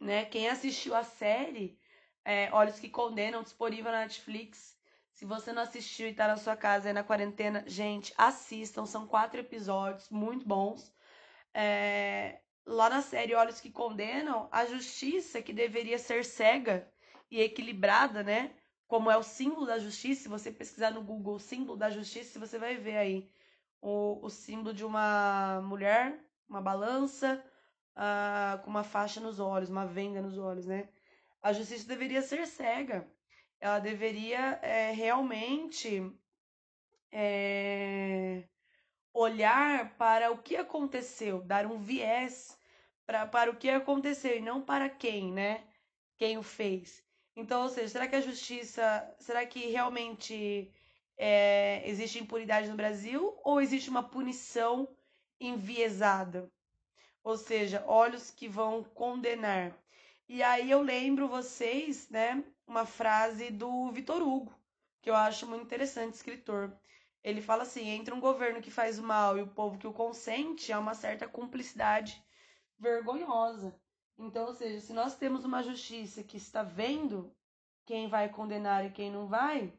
Né? 0.00 0.24
Quem 0.24 0.48
assistiu 0.48 0.94
a 0.94 1.02
série 1.02 1.78
é, 2.24 2.48
Olhos 2.52 2.80
que 2.80 2.88
Condenam, 2.88 3.42
disponível 3.42 3.92
na 3.92 4.00
Netflix. 4.00 4.73
Se 5.14 5.24
você 5.24 5.52
não 5.52 5.62
assistiu 5.62 6.08
e 6.08 6.14
tá 6.14 6.28
na 6.28 6.36
sua 6.36 6.56
casa 6.56 6.88
aí 6.88 6.92
na 6.92 7.02
quarentena, 7.02 7.64
gente, 7.66 8.12
assistam. 8.18 8.84
São 8.84 9.06
quatro 9.06 9.40
episódios 9.40 10.10
muito 10.10 10.46
bons. 10.46 10.92
É, 11.54 12.40
lá 12.66 12.90
na 12.90 13.00
série 13.00 13.34
Olhos 13.34 13.60
que 13.60 13.70
Condenam, 13.70 14.48
a 14.52 14.66
justiça, 14.66 15.40
que 15.40 15.52
deveria 15.52 15.98
ser 15.98 16.24
cega 16.24 16.86
e 17.30 17.40
equilibrada, 17.40 18.22
né? 18.22 18.54
como 18.86 19.10
é 19.10 19.16
o 19.16 19.22
símbolo 19.22 19.66
da 19.66 19.78
justiça, 19.78 20.22
se 20.22 20.28
você 20.28 20.52
pesquisar 20.52 20.90
no 20.90 21.02
Google 21.02 21.38
símbolo 21.38 21.76
da 21.76 21.90
justiça, 21.90 22.38
você 22.38 22.58
vai 22.58 22.76
ver 22.76 22.96
aí 22.96 23.30
o, 23.80 24.24
o 24.24 24.30
símbolo 24.30 24.74
de 24.74 24.84
uma 24.84 25.60
mulher, 25.62 26.24
uma 26.48 26.60
balança, 26.60 27.44
uh, 27.96 28.62
com 28.62 28.70
uma 28.70 28.84
faixa 28.84 29.20
nos 29.20 29.40
olhos, 29.40 29.70
uma 29.70 29.86
venda 29.86 30.22
nos 30.22 30.38
olhos, 30.38 30.66
né? 30.66 30.88
A 31.42 31.52
justiça 31.52 31.88
deveria 31.88 32.22
ser 32.22 32.46
cega. 32.46 33.04
Ela 33.64 33.78
deveria 33.78 34.58
é, 34.60 34.90
realmente 34.90 36.12
é, 37.10 38.44
olhar 39.10 39.96
para 39.96 40.30
o 40.30 40.36
que 40.36 40.54
aconteceu, 40.54 41.40
dar 41.40 41.64
um 41.64 41.78
viés 41.78 42.58
pra, 43.06 43.26
para 43.26 43.50
o 43.50 43.56
que 43.56 43.70
aconteceu 43.70 44.36
e 44.36 44.42
não 44.42 44.60
para 44.60 44.90
quem, 44.90 45.32
né? 45.32 45.64
Quem 46.18 46.36
o 46.36 46.42
fez. 46.42 47.02
Então, 47.34 47.62
ou 47.62 47.70
seja, 47.70 47.88
será 47.88 48.06
que 48.06 48.16
a 48.16 48.20
justiça, 48.20 49.16
será 49.18 49.46
que 49.46 49.60
realmente 49.70 50.70
é, 51.16 51.82
existe 51.88 52.18
impunidade 52.18 52.68
no 52.68 52.76
Brasil 52.76 53.34
ou 53.42 53.62
existe 53.62 53.88
uma 53.88 54.02
punição 54.02 54.94
enviesada? 55.40 56.52
Ou 57.22 57.38
seja, 57.38 57.82
olhos 57.86 58.30
que 58.30 58.46
vão 58.46 58.84
condenar. 58.84 59.74
E 60.28 60.42
aí 60.42 60.70
eu 60.70 60.82
lembro 60.82 61.26
vocês, 61.28 62.10
né, 62.10 62.44
uma 62.66 62.86
frase 62.86 63.50
do 63.50 63.90
Vitor 63.90 64.22
Hugo, 64.22 64.54
que 65.02 65.10
eu 65.10 65.14
acho 65.14 65.46
muito 65.46 65.64
interessante, 65.64 66.14
escritor. 66.14 66.76
Ele 67.22 67.40
fala 67.40 67.62
assim: 67.62 67.88
entre 67.88 68.12
um 68.12 68.20
governo 68.20 68.60
que 68.60 68.70
faz 68.70 68.98
o 68.98 69.02
mal 69.02 69.38
e 69.38 69.42
o 69.42 69.46
povo 69.48 69.78
que 69.78 69.86
o 69.86 69.92
consente, 69.92 70.72
há 70.72 70.78
uma 70.78 70.94
certa 70.94 71.26
cumplicidade 71.26 72.22
vergonhosa. 72.78 73.74
Então, 74.18 74.46
ou 74.46 74.54
seja, 74.54 74.80
se 74.80 74.92
nós 74.92 75.16
temos 75.16 75.44
uma 75.44 75.62
justiça 75.62 76.22
que 76.22 76.36
está 76.36 76.62
vendo 76.62 77.34
quem 77.84 78.08
vai 78.08 78.28
condenar 78.28 78.84
e 78.84 78.90
quem 78.90 79.10
não 79.10 79.26
vai, 79.26 79.72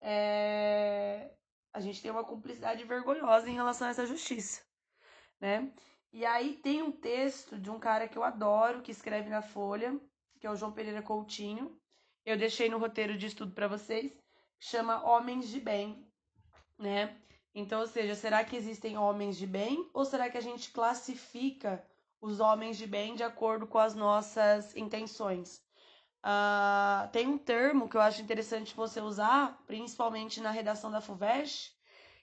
é... 0.00 1.30
a 1.72 1.80
gente 1.80 2.00
tem 2.00 2.10
uma 2.10 2.24
cumplicidade 2.24 2.84
vergonhosa 2.84 3.48
em 3.48 3.54
relação 3.54 3.86
a 3.86 3.90
essa 3.90 4.06
justiça, 4.06 4.62
né? 5.40 5.72
E 6.12 6.26
aí 6.26 6.54
tem 6.54 6.82
um 6.82 6.92
texto 6.92 7.58
de 7.58 7.70
um 7.70 7.78
cara 7.78 8.06
que 8.06 8.18
eu 8.18 8.24
adoro, 8.24 8.82
que 8.82 8.90
escreve 8.90 9.30
na 9.30 9.40
Folha, 9.40 9.98
que 10.38 10.46
é 10.46 10.50
o 10.50 10.56
João 10.56 10.72
Pereira 10.72 11.02
Coutinho. 11.02 11.80
Eu 12.24 12.36
deixei 12.36 12.68
no 12.68 12.78
roteiro 12.78 13.16
de 13.16 13.26
estudo 13.26 13.52
para 13.52 13.68
vocês, 13.68 14.12
chama 14.58 15.02
Homens 15.04 15.48
de 15.48 15.60
Bem, 15.60 16.06
né? 16.78 17.16
Então, 17.54 17.80
ou 17.80 17.86
seja, 17.86 18.14
será 18.14 18.44
que 18.44 18.56
existem 18.56 18.96
homens 18.96 19.36
de 19.36 19.46
bem 19.46 19.90
ou 19.92 20.04
será 20.04 20.30
que 20.30 20.38
a 20.38 20.42
gente 20.42 20.70
classifica 20.70 21.84
os 22.22 22.38
homens 22.38 22.78
de 22.78 22.86
bem 22.86 23.16
de 23.16 23.24
acordo 23.24 23.66
com 23.66 23.78
as 23.78 23.96
nossas 23.96 24.74
intenções. 24.76 25.60
Uh, 26.24 27.10
tem 27.10 27.26
um 27.26 27.36
termo 27.36 27.88
que 27.88 27.96
eu 27.96 28.00
acho 28.00 28.22
interessante 28.22 28.76
você 28.76 29.00
usar, 29.00 29.60
principalmente 29.66 30.40
na 30.40 30.52
redação 30.52 30.88
da 30.88 31.00
FUVEST, 31.00 31.76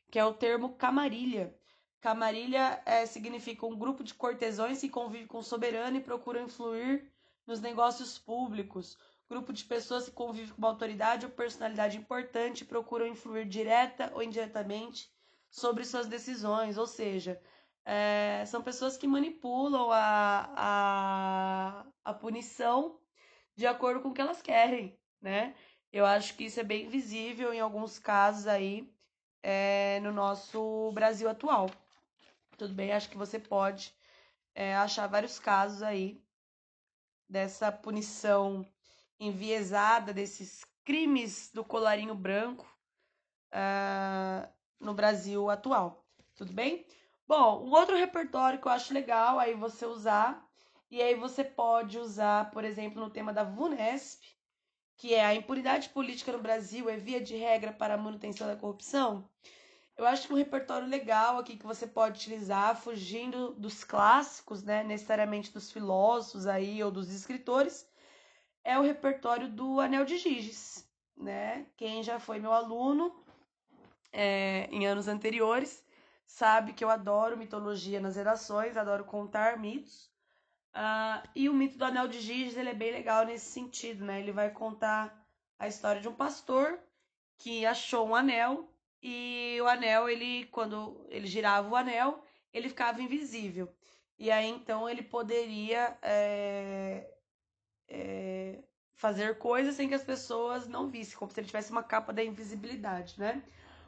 que 0.10 0.18
é 0.18 0.24
o 0.24 0.34
termo 0.34 0.74
camarilha. 0.76 1.54
Camarilha 2.00 2.82
é, 2.86 3.06
significa 3.06 3.66
um 3.66 3.78
grupo 3.78 4.02
de 4.02 4.14
cortesões 4.14 4.80
que 4.80 4.88
convive 4.88 5.28
com 5.28 5.40
o 5.40 5.44
soberano 5.44 5.98
e 5.98 6.02
procuram 6.02 6.44
influir 6.44 7.12
nos 7.46 7.60
negócios 7.60 8.18
públicos. 8.18 8.98
Grupo 9.30 9.54
de 9.54 9.64
pessoas 9.64 10.06
que 10.06 10.12
convive 10.12 10.52
com 10.52 10.58
uma 10.58 10.70
autoridade 10.70 11.26
ou 11.26 11.32
personalidade 11.32 11.98
importante 11.98 12.66
procuram 12.66 13.06
influir 13.06 13.46
direta 13.46 14.12
ou 14.16 14.24
indiretamente 14.24 15.08
sobre 15.52 15.86
suas 15.86 16.08
decisões. 16.08 16.80
Ou 16.80 16.88
seja, 16.88 17.40
é, 17.86 18.44
são 18.48 18.64
pessoas 18.64 18.98
que 18.98 19.08
manipulam 19.08 19.92
a, 19.92 20.52
a, 20.56 21.86
a 22.04 22.14
punição 22.14 23.00
de 23.56 23.68
acordo 23.68 24.02
com 24.02 24.10
o 24.10 24.14
que 24.14 24.22
elas 24.22 24.42
querem, 24.42 24.98
né? 25.22 25.56
Eu 25.92 26.06
acho 26.06 26.36
que 26.36 26.46
isso 26.46 26.60
é 26.60 26.64
bem 26.64 26.88
visível 26.88 27.54
em 27.54 27.60
alguns 27.60 28.00
casos 28.00 28.48
aí 28.48 28.92
é, 29.44 30.00
no 30.02 30.12
nosso 30.12 30.92
Brasil 30.92 31.30
atual. 31.30 31.70
Tudo 32.58 32.74
bem? 32.74 32.92
Acho 32.92 33.10
que 33.10 33.18
você 33.18 33.40
pode 33.40 33.94
é, 34.56 34.76
achar 34.76 35.08
vários 35.08 35.40
casos 35.40 35.84
aí 35.84 36.20
dessa 37.28 37.72
punição 37.72 38.66
enviesada, 39.20 40.14
desses 40.14 40.64
crimes 40.86 41.52
do 41.54 41.64
colarinho 41.64 42.16
branco 42.16 42.66
uh, 43.54 44.48
no 44.80 44.94
Brasil 44.94 45.50
atual. 45.50 46.06
Tudo 46.36 46.54
bem? 46.54 46.86
Bom, 47.28 47.66
um 47.66 47.72
outro 47.72 47.96
repertório 47.96 48.60
que 48.60 48.68
eu 48.68 48.72
acho 48.72 48.94
legal 48.94 49.38
aí 49.38 49.54
você 49.54 49.86
usar, 49.86 50.48
e 50.90 51.02
aí 51.02 51.14
você 51.14 51.44
pode 51.44 52.00
usar, 52.00 52.50
por 52.50 52.64
exemplo, 52.64 53.00
no 53.00 53.10
tema 53.10 53.32
da 53.32 53.44
VUNESP, 53.44 54.26
que 54.98 55.14
é 55.14 55.24
a 55.24 55.36
impunidade 55.36 55.90
política 55.90 56.32
no 56.32 56.42
Brasil 56.42 56.90
é 56.90 56.98
via 56.98 57.22
de 57.22 57.36
regra 57.36 57.72
para 57.72 57.94
a 57.94 57.98
manutenção 57.98 58.48
da 58.48 58.56
corrupção. 58.56 59.30
Eu 59.96 60.06
acho 60.06 60.28
que 60.28 60.34
um 60.34 60.38
repertório 60.38 60.88
legal 60.88 61.38
aqui 61.38 61.58
que 61.58 61.66
você 61.66 61.86
pode 61.86 62.20
utilizar, 62.20 62.76
fugindo 62.76 63.54
dos 63.56 63.84
clássicos, 63.84 64.64
né, 64.64 64.84
necessariamente 64.84 65.52
dos 65.52 65.72
filósofos 65.72 66.48
aí 66.48 66.82
ou 66.84 66.90
dos 66.90 67.12
escritores, 67.14 67.86
é 68.70 68.78
o 68.78 68.84
repertório 68.84 69.50
do 69.50 69.80
Anel 69.80 70.06
de 70.06 70.18
Giges, 70.18 70.88
né? 71.18 71.66
Quem 71.76 72.04
já 72.04 72.20
foi 72.20 72.40
meu 72.40 72.54
aluno 72.54 73.24
é, 74.12 74.70
em 74.72 74.86
anos 74.86 75.08
anteriores 75.08 75.84
sabe 76.28 76.74
que 76.74 76.84
eu 76.84 76.90
adoro 76.92 77.36
mitologia 77.36 78.00
nas 78.00 78.14
gerações, 78.14 78.78
adoro 78.78 79.04
contar 79.04 79.58
mitos. 79.58 80.12
Uh, 80.70 81.28
e 81.36 81.50
o 81.50 81.54
mito 81.54 81.80
do 81.80 81.86
Anel 81.86 82.08
de 82.08 82.22
Giges 82.22 82.56
ele 82.56 82.70
é 82.70 82.74
bem 82.76 82.92
legal 82.92 83.26
nesse 83.26 83.48
sentido, 83.48 84.06
né? 84.06 84.20
Ele 84.20 84.32
vai 84.32 84.52
contar 84.52 85.20
a 85.58 85.68
história 85.68 86.00
de 86.00 86.08
um 86.08 86.14
pastor 86.14 86.80
que 87.40 87.66
achou 87.66 88.08
um 88.08 88.16
anel 88.16 88.72
e 89.02 89.58
o 89.62 89.68
anel, 89.68 90.08
ele 90.08 90.46
quando 90.52 91.08
ele 91.10 91.26
girava 91.26 91.68
o 91.68 91.76
anel, 91.76 92.24
ele 92.54 92.70
ficava 92.70 93.02
invisível. 93.02 93.68
E 94.20 94.30
aí 94.30 94.48
então 94.48 94.88
ele 94.88 95.02
poderia 95.02 95.98
é, 96.04 97.19
é, 97.90 98.60
fazer 98.96 99.38
coisas 99.38 99.76
sem 99.76 99.88
que 99.88 99.96
as 99.96 100.04
pessoas 100.04 100.68
não 100.68 100.90
vissem, 100.90 101.18
como 101.18 101.32
se 101.32 101.40
ele 101.40 101.48
tivesse 101.48 101.72
uma 101.72 101.84
capa 101.84 102.14
da 102.14 102.24
invisibilidade, 102.24 103.16
né? 103.20 103.44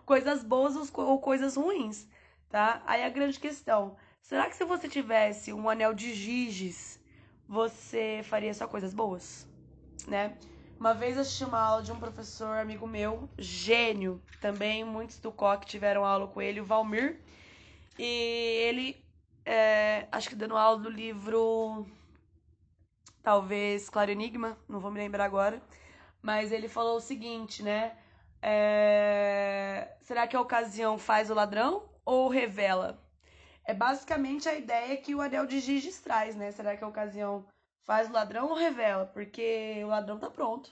Coisas 0.05 0.43
boas 0.43 0.75
ou 0.93 1.19
coisas 1.19 1.55
ruins 1.55 2.07
tá? 2.51 2.83
Aí 2.85 3.03
a 3.03 3.09
grande 3.09 3.39
questão, 3.39 3.95
será 4.21 4.47
que 4.47 4.55
se 4.55 4.65
você 4.65 4.87
tivesse 4.87 5.53
um 5.53 5.69
anel 5.69 5.93
de 5.93 6.13
Giges, 6.13 6.99
você 7.47 8.21
faria 8.25 8.53
só 8.53 8.67
coisas 8.67 8.93
boas, 8.93 9.47
né? 10.07 10.37
Uma 10.79 10.93
vez 10.93 11.15
eu 11.15 11.21
assisti 11.21 11.43
uma 11.43 11.59
aula 11.59 11.83
de 11.83 11.91
um 11.91 11.99
professor 11.99 12.57
amigo 12.57 12.87
meu, 12.87 13.29
gênio, 13.37 14.21
também 14.41 14.83
muitos 14.83 15.19
do 15.19 15.31
COC 15.31 15.65
tiveram 15.65 16.05
aula 16.05 16.27
com 16.27 16.41
ele, 16.41 16.59
o 16.59 16.65
Valmir, 16.65 17.21
e 17.97 18.63
ele, 18.67 19.05
é, 19.45 20.07
acho 20.11 20.29
que 20.29 20.35
dando 20.35 20.57
aula 20.57 20.81
do 20.81 20.89
livro, 20.89 21.85
talvez 23.23 23.89
Claro 23.89 24.11
Enigma, 24.11 24.57
não 24.67 24.79
vou 24.79 24.91
me 24.91 24.99
lembrar 24.99 25.25
agora, 25.25 25.61
mas 26.21 26.51
ele 26.51 26.67
falou 26.67 26.97
o 26.97 27.01
seguinte, 27.01 27.63
né? 27.63 27.97
É, 28.41 29.95
será 30.01 30.27
que 30.27 30.35
a 30.35 30.41
ocasião 30.41 30.97
faz 30.97 31.29
o 31.29 31.33
ladrão 31.33 31.89
ou 32.05 32.27
revela? 32.29 32.99
É 33.63 33.73
basicamente 33.73 34.49
a 34.49 34.55
ideia 34.55 34.97
que 34.97 35.13
o 35.15 35.21
anel 35.21 35.45
de 35.45 35.59
Giges 35.59 35.99
traz, 36.01 36.35
né? 36.35 36.51
Será 36.51 36.75
que 36.75 36.83
a 36.83 36.87
ocasião 36.87 37.45
faz 37.83 38.09
o 38.09 38.13
ladrão 38.13 38.49
ou 38.49 38.55
revela? 38.55 39.05
Porque 39.05 39.81
o 39.83 39.87
ladrão 39.87 40.19
tá 40.19 40.29
pronto, 40.29 40.71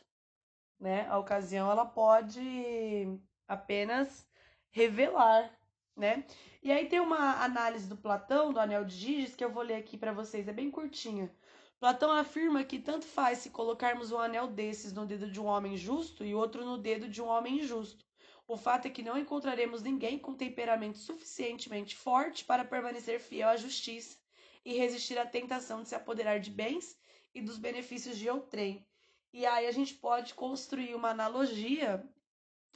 né? 0.79 1.07
A 1.09 1.17
ocasião 1.19 1.69
ela 1.71 1.85
pode 1.85 3.19
apenas 3.47 4.27
revelar, 4.71 5.51
né? 5.95 6.25
E 6.63 6.71
aí 6.71 6.87
tem 6.89 6.99
uma 6.99 7.43
análise 7.43 7.87
do 7.87 7.97
Platão 7.97 8.51
do 8.53 8.59
anel 8.59 8.85
de 8.85 8.95
Giges 8.95 9.35
que 9.35 9.43
eu 9.45 9.51
vou 9.51 9.63
ler 9.63 9.75
aqui 9.75 9.97
para 9.97 10.11
vocês, 10.11 10.47
é 10.47 10.53
bem 10.53 10.71
curtinha. 10.71 11.31
Platão 11.79 12.11
afirma 12.11 12.65
que 12.65 12.77
tanto 12.77 13.05
faz 13.05 13.37
se 13.37 13.49
colocarmos 13.51 14.11
um 14.11 14.19
anel 14.19 14.47
desses 14.47 14.91
no 14.91 15.05
dedo 15.05 15.31
de 15.31 15.39
um 15.39 15.45
homem 15.45 15.77
justo 15.77 16.25
e 16.25 16.35
outro 16.35 16.65
no 16.65 16.77
dedo 16.77 17.07
de 17.07 17.21
um 17.21 17.27
homem 17.27 17.59
injusto. 17.59 18.05
O 18.45 18.57
fato 18.57 18.87
é 18.87 18.89
que 18.89 19.01
não 19.01 19.17
encontraremos 19.17 19.81
ninguém 19.81 20.19
com 20.19 20.33
temperamento 20.33 20.97
suficientemente 20.97 21.95
forte 21.95 22.43
para 22.43 22.65
permanecer 22.65 23.21
fiel 23.21 23.47
à 23.47 23.55
justiça 23.55 24.17
e 24.65 24.73
resistir 24.73 25.17
à 25.17 25.25
tentação 25.25 25.81
de 25.81 25.87
se 25.87 25.95
apoderar 25.95 26.41
de 26.41 26.51
bens 26.51 26.97
e 27.33 27.41
dos 27.41 27.57
benefícios 27.57 28.17
de 28.17 28.29
outrem. 28.29 28.85
E 29.31 29.45
aí 29.45 29.65
a 29.65 29.71
gente 29.71 29.93
pode 29.93 30.33
construir 30.33 30.95
uma 30.95 31.11
analogia 31.11 32.03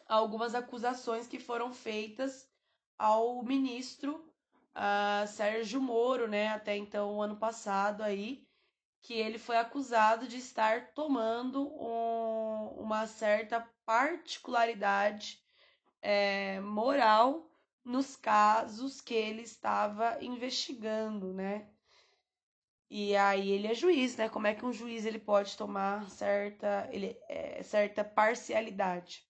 a 0.08 0.16
algumas 0.16 0.56
acusações 0.56 1.28
que 1.28 1.40
foram 1.40 1.74
feitas 1.74 2.50
ao 2.98 3.44
ministro 3.44 4.24
uh, 4.76 5.28
Sérgio 5.28 5.82
Moro, 5.82 6.26
né, 6.28 6.48
até 6.48 6.78
então, 6.78 7.22
ano 7.22 7.36
passado 7.36 8.02
aí, 8.02 8.48
que 9.04 9.14
ele 9.14 9.38
foi 9.38 9.58
acusado 9.58 10.28
de 10.28 10.38
estar 10.38 10.94
tomando 10.94 11.68
um, 11.68 12.70
uma 12.80 13.06
certa 13.06 13.60
particularidade 13.86 15.44
é, 16.02 16.62
moral 16.62 17.52
nos 17.84 18.16
casos 18.16 19.02
que 19.02 19.14
ele 19.14 19.42
estava 19.42 20.18
investigando, 20.24 21.34
né? 21.34 21.68
E 22.90 23.14
aí 23.18 23.52
ele 23.52 23.68
é 23.68 23.74
juiz, 23.74 24.16
né? 24.16 24.30
Como 24.30 24.48
é 24.48 24.54
que 24.56 24.66
um 24.66 24.72
juiz 24.72 25.06
ele 25.06 25.20
pode 25.20 25.58
tomar 25.58 26.10
certa, 26.10 26.88
ele, 26.90 27.18
é, 27.28 27.62
certa 27.62 28.06
parcialidade? 28.06 29.28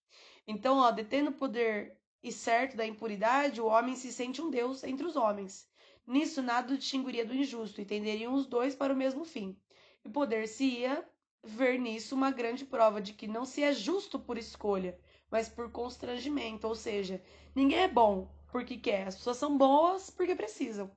Então, 0.48 0.78
ó, 0.78 0.92
detendo 0.92 1.32
o 1.32 1.34
poder 1.34 1.98
e 2.22 2.32
certo 2.32 2.78
da 2.78 2.86
impuridade, 2.86 3.60
o 3.60 3.66
homem 3.66 3.96
se 3.96 4.14
sente 4.14 4.40
um 4.40 4.52
deus 4.52 4.84
entre 4.84 5.06
os 5.06 5.16
homens. 5.16 5.68
Nisso 6.06 6.44
nada 6.44 6.78
distinguiria 6.78 7.26
do 7.26 7.34
injusto, 7.34 7.82
e 7.82 7.86
tenderiam 7.86 8.34
os 8.34 8.46
dois 8.46 8.76
para 8.76 8.94
o 8.94 8.98
mesmo 8.98 9.24
fim. 9.24 9.58
E 10.06 10.10
poder-se-ia 10.10 11.08
ver 11.44 11.80
nisso 11.80 12.16
uma 12.16 12.32
grande 12.32 12.66
prova 12.66 13.02
de 13.02 13.14
que 13.14 13.28
não 13.28 13.46
se 13.46 13.64
é 13.64 13.74
justo 13.74 14.20
por 14.20 14.38
escolha, 14.38 15.00
mas 15.30 15.50
por 15.50 15.72
constrangimento, 15.72 16.68
ou 16.68 16.76
seja, 16.76 17.22
ninguém 17.56 17.80
é 17.80 17.88
bom 17.88 18.30
porque 18.52 18.78
quer, 18.78 19.08
as 19.08 19.16
pessoas 19.16 19.38
são 19.38 19.58
boas 19.58 20.10
porque 20.10 20.36
precisam 20.36 20.92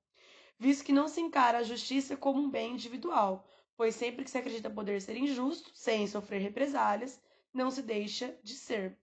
visto 0.59 0.85
que 0.85 0.93
não 0.93 1.09
se 1.09 1.21
encara 1.21 1.59
a 1.59 1.63
justiça 1.63 2.17
como 2.17 2.41
um 2.41 2.51
bem 2.51 2.73
individual, 2.73 3.47
pois 3.77 3.95
sempre 3.95 4.25
que 4.25 4.31
se 4.31 4.39
acredita 4.39 4.71
poder 4.71 5.01
ser 5.01 5.17
injusto, 5.17 5.71
sem 5.75 6.07
sofrer 6.07 6.41
represálias, 6.41 7.21
não 7.53 7.71
se 7.71 7.83
deixa 7.83 8.37
de 8.43 8.55
ser. 8.55 8.99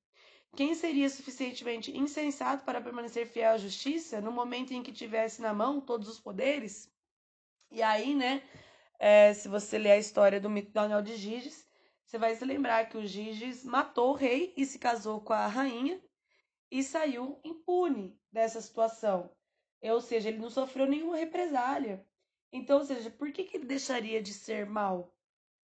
Quem 0.56 0.76
seria 0.76 1.10
suficientemente 1.10 1.96
insensato 1.96 2.64
para 2.64 2.82
permanecer 2.82 3.28
fiel 3.28 3.54
à 3.54 3.58
justiça 3.58 4.22
no 4.22 4.32
momento 4.32 4.72
em 4.72 4.84
que 4.84 4.92
tivesse 4.92 5.42
na 5.42 5.54
mão 5.54 5.82
todos 5.82 6.08
os 6.08 6.20
poderes? 6.20 6.92
E 7.72 7.82
aí, 7.82 8.14
né, 8.14 8.44
é, 9.00 9.34
se 9.34 9.48
você 9.48 9.78
ler 9.78 9.92
a 9.92 9.98
história 9.98 10.40
do 10.40 10.50
mito 10.50 10.72
do 10.72 10.78
Anel 10.80 11.02
de 11.02 11.16
Giges, 11.16 11.68
você 12.06 12.18
vai 12.18 12.36
se 12.36 12.46
lembrar 12.46 12.90
que 12.90 12.98
o 12.98 13.06
Giges 13.06 13.64
matou 13.64 14.12
o 14.12 14.16
rei 14.16 14.54
e 14.56 14.66
se 14.66 14.78
casou 14.78 15.22
com 15.22 15.34
a 15.34 15.48
rainha 15.48 16.00
e 16.70 16.84
saiu 16.84 17.40
impune 17.44 18.20
dessa 18.32 18.62
situação. 18.62 19.30
Ou 19.82 20.00
seja, 20.00 20.30
ele 20.30 20.38
não 20.38 20.50
sofreu 20.50 20.86
nenhuma 20.86 21.18
represália. 21.18 22.06
Então, 22.52 22.80
ou 22.80 22.86
seja, 22.86 23.10
por 23.10 23.32
que, 23.32 23.44
que 23.44 23.58
ele 23.58 23.66
deixaria 23.66 24.22
de 24.22 24.34
ser 24.34 24.66
mal? 24.66 25.14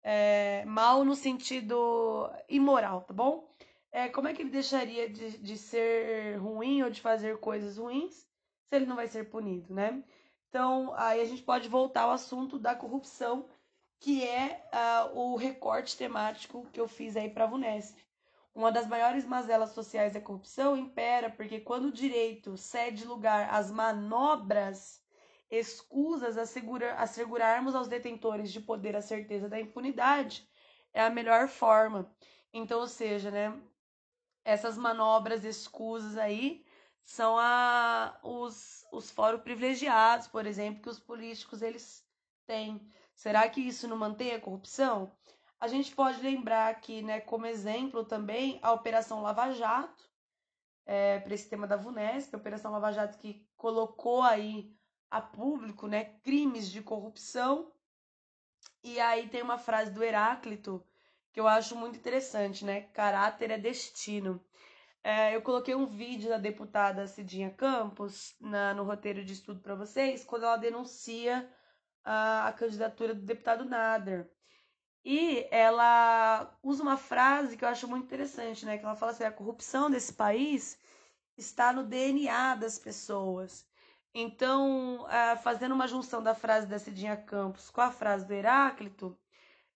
É, 0.03 0.63
mal 0.65 1.03
no 1.03 1.15
sentido 1.15 2.29
imoral, 2.47 3.01
tá 3.01 3.13
bom? 3.13 3.51
É, 3.91 4.07
como 4.07 4.27
é 4.27 4.33
que 4.33 4.41
ele 4.43 4.51
deixaria 4.51 5.09
de, 5.09 5.39
de 5.39 5.57
ser 5.57 6.37
ruim 6.37 6.83
ou 6.83 6.89
de 6.89 7.01
fazer 7.01 7.39
coisas 7.39 7.77
ruins 7.77 8.27
se 8.69 8.75
ele 8.75 8.85
não 8.85 8.95
vai 8.95 9.07
ser 9.07 9.29
punido, 9.29 9.73
né? 9.73 10.03
Então, 10.49 10.93
aí 10.95 11.21
a 11.21 11.25
gente 11.25 11.43
pode 11.43 11.67
voltar 11.67 12.03
ao 12.03 12.11
assunto 12.11 12.57
da 12.57 12.73
corrupção, 12.73 13.47
que 13.99 14.23
é 14.23 14.63
uh, 14.73 15.17
o 15.17 15.35
recorte 15.35 15.97
temático 15.97 16.67
que 16.71 16.79
eu 16.79 16.87
fiz 16.87 17.17
aí 17.17 17.29
para 17.29 17.43
a 17.43 17.47
VUNESP. 17.47 18.05
Uma 18.55 18.71
das 18.71 18.87
maiores 18.87 19.25
mazelas 19.25 19.71
sociais 19.71 20.13
da 20.13 20.21
corrupção 20.21 20.75
impera 20.75 21.29
porque 21.29 21.59
quando 21.59 21.85
o 21.85 21.91
direito 21.91 22.57
cede 22.57 23.05
lugar 23.05 23.53
às 23.53 23.69
manobras 23.69 25.03
escusas 25.49 26.37
a 26.37 27.01
assegurarmos 27.01 27.75
aos 27.75 27.87
detentores 27.87 28.51
de 28.51 28.59
poder 28.59 28.95
a 28.95 29.01
certeza 29.01 29.47
da 29.47 29.59
impunidade, 29.59 30.47
é 30.93 31.01
a 31.03 31.09
melhor 31.09 31.47
forma. 31.47 32.11
Então, 32.51 32.79
ou 32.79 32.87
seja, 32.87 33.29
né, 33.29 33.53
essas 34.43 34.77
manobras 34.77 35.45
escusas 35.45 36.17
aí 36.17 36.65
são 37.07 37.37
a, 37.39 38.19
os, 38.21 38.85
os 38.91 39.09
fóruns 39.09 39.41
privilegiados, 39.41 40.27
por 40.27 40.45
exemplo, 40.45 40.81
que 40.81 40.89
os 40.89 40.99
políticos 40.99 41.61
eles 41.61 42.05
têm. 42.45 42.85
Será 43.15 43.47
que 43.47 43.61
isso 43.61 43.87
não 43.87 43.95
mantém 43.95 44.33
a 44.33 44.41
corrupção? 44.41 45.09
A 45.57 45.69
gente 45.69 45.95
pode 45.95 46.21
lembrar 46.21 46.69
aqui, 46.69 47.01
né, 47.01 47.21
como 47.21 47.45
exemplo 47.45 48.03
também, 48.03 48.59
a 48.61 48.73
Operação 48.73 49.21
Lava 49.21 49.51
Jato, 49.53 50.03
é, 50.85 51.19
para 51.19 51.33
esse 51.33 51.49
tema 51.49 51.65
da 51.65 51.77
VUNESP, 51.77 52.35
a 52.35 52.39
Operação 52.39 52.73
Lava 52.73 52.91
Jato 52.91 53.17
que 53.17 53.47
colocou 53.55 54.21
aí 54.21 54.75
a 55.09 55.21
público 55.21 55.87
né, 55.87 56.03
crimes 56.25 56.69
de 56.69 56.81
corrupção. 56.81 57.71
E 58.83 58.99
aí 58.99 59.29
tem 59.29 59.41
uma 59.41 59.57
frase 59.57 59.91
do 59.91 60.03
Heráclito 60.03 60.85
que 61.31 61.39
eu 61.39 61.47
acho 61.47 61.73
muito 61.75 61.97
interessante, 61.97 62.65
né? 62.65 62.81
Caráter 62.81 63.51
é 63.51 63.57
destino. 63.57 64.43
É, 65.09 65.33
eu 65.33 65.41
coloquei 65.41 65.73
um 65.73 65.85
vídeo 65.85 66.27
da 66.27 66.37
deputada 66.37 67.07
Cidinha 67.07 67.49
Campos 67.49 68.35
na, 68.41 68.73
no 68.73 68.83
roteiro 68.83 69.23
de 69.23 69.31
estudo 69.31 69.61
para 69.61 69.73
vocês, 69.73 70.25
quando 70.25 70.43
ela 70.43 70.57
denuncia 70.57 71.49
a, 72.03 72.49
a 72.49 72.51
candidatura 72.51 73.15
do 73.15 73.21
deputado 73.21 73.63
Nader. 73.63 74.29
E 75.05 75.47
ela 75.49 76.53
usa 76.61 76.83
uma 76.83 76.97
frase 76.97 77.55
que 77.55 77.63
eu 77.63 77.69
acho 77.69 77.87
muito 77.87 78.03
interessante, 78.03 78.65
né? 78.65 78.77
Que 78.77 78.83
ela 78.83 78.97
fala 78.97 79.13
assim: 79.13 79.23
a 79.23 79.31
corrupção 79.31 79.89
desse 79.89 80.11
país 80.11 80.77
está 81.37 81.71
no 81.71 81.85
DNA 81.85 82.55
das 82.55 82.77
pessoas. 82.77 83.65
Então, 84.13 85.07
fazendo 85.41 85.73
uma 85.73 85.87
junção 85.87 86.21
da 86.21 86.35
frase 86.35 86.67
da 86.67 86.79
Cidinha 86.79 87.15
Campos 87.15 87.69
com 87.69 87.79
a 87.79 87.91
frase 87.91 88.27
do 88.27 88.33
Heráclito, 88.33 89.17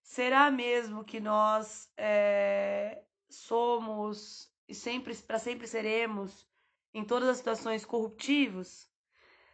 será 0.02 0.50
mesmo 0.50 1.02
que 1.02 1.20
nós 1.20 1.90
é, 1.96 3.02
somos 3.30 4.51
e 4.68 4.74
sempre 4.74 5.14
para 5.16 5.38
sempre 5.38 5.66
seremos 5.66 6.46
em 6.94 7.04
todas 7.04 7.28
as 7.28 7.38
situações 7.38 7.84
corruptivos? 7.84 8.88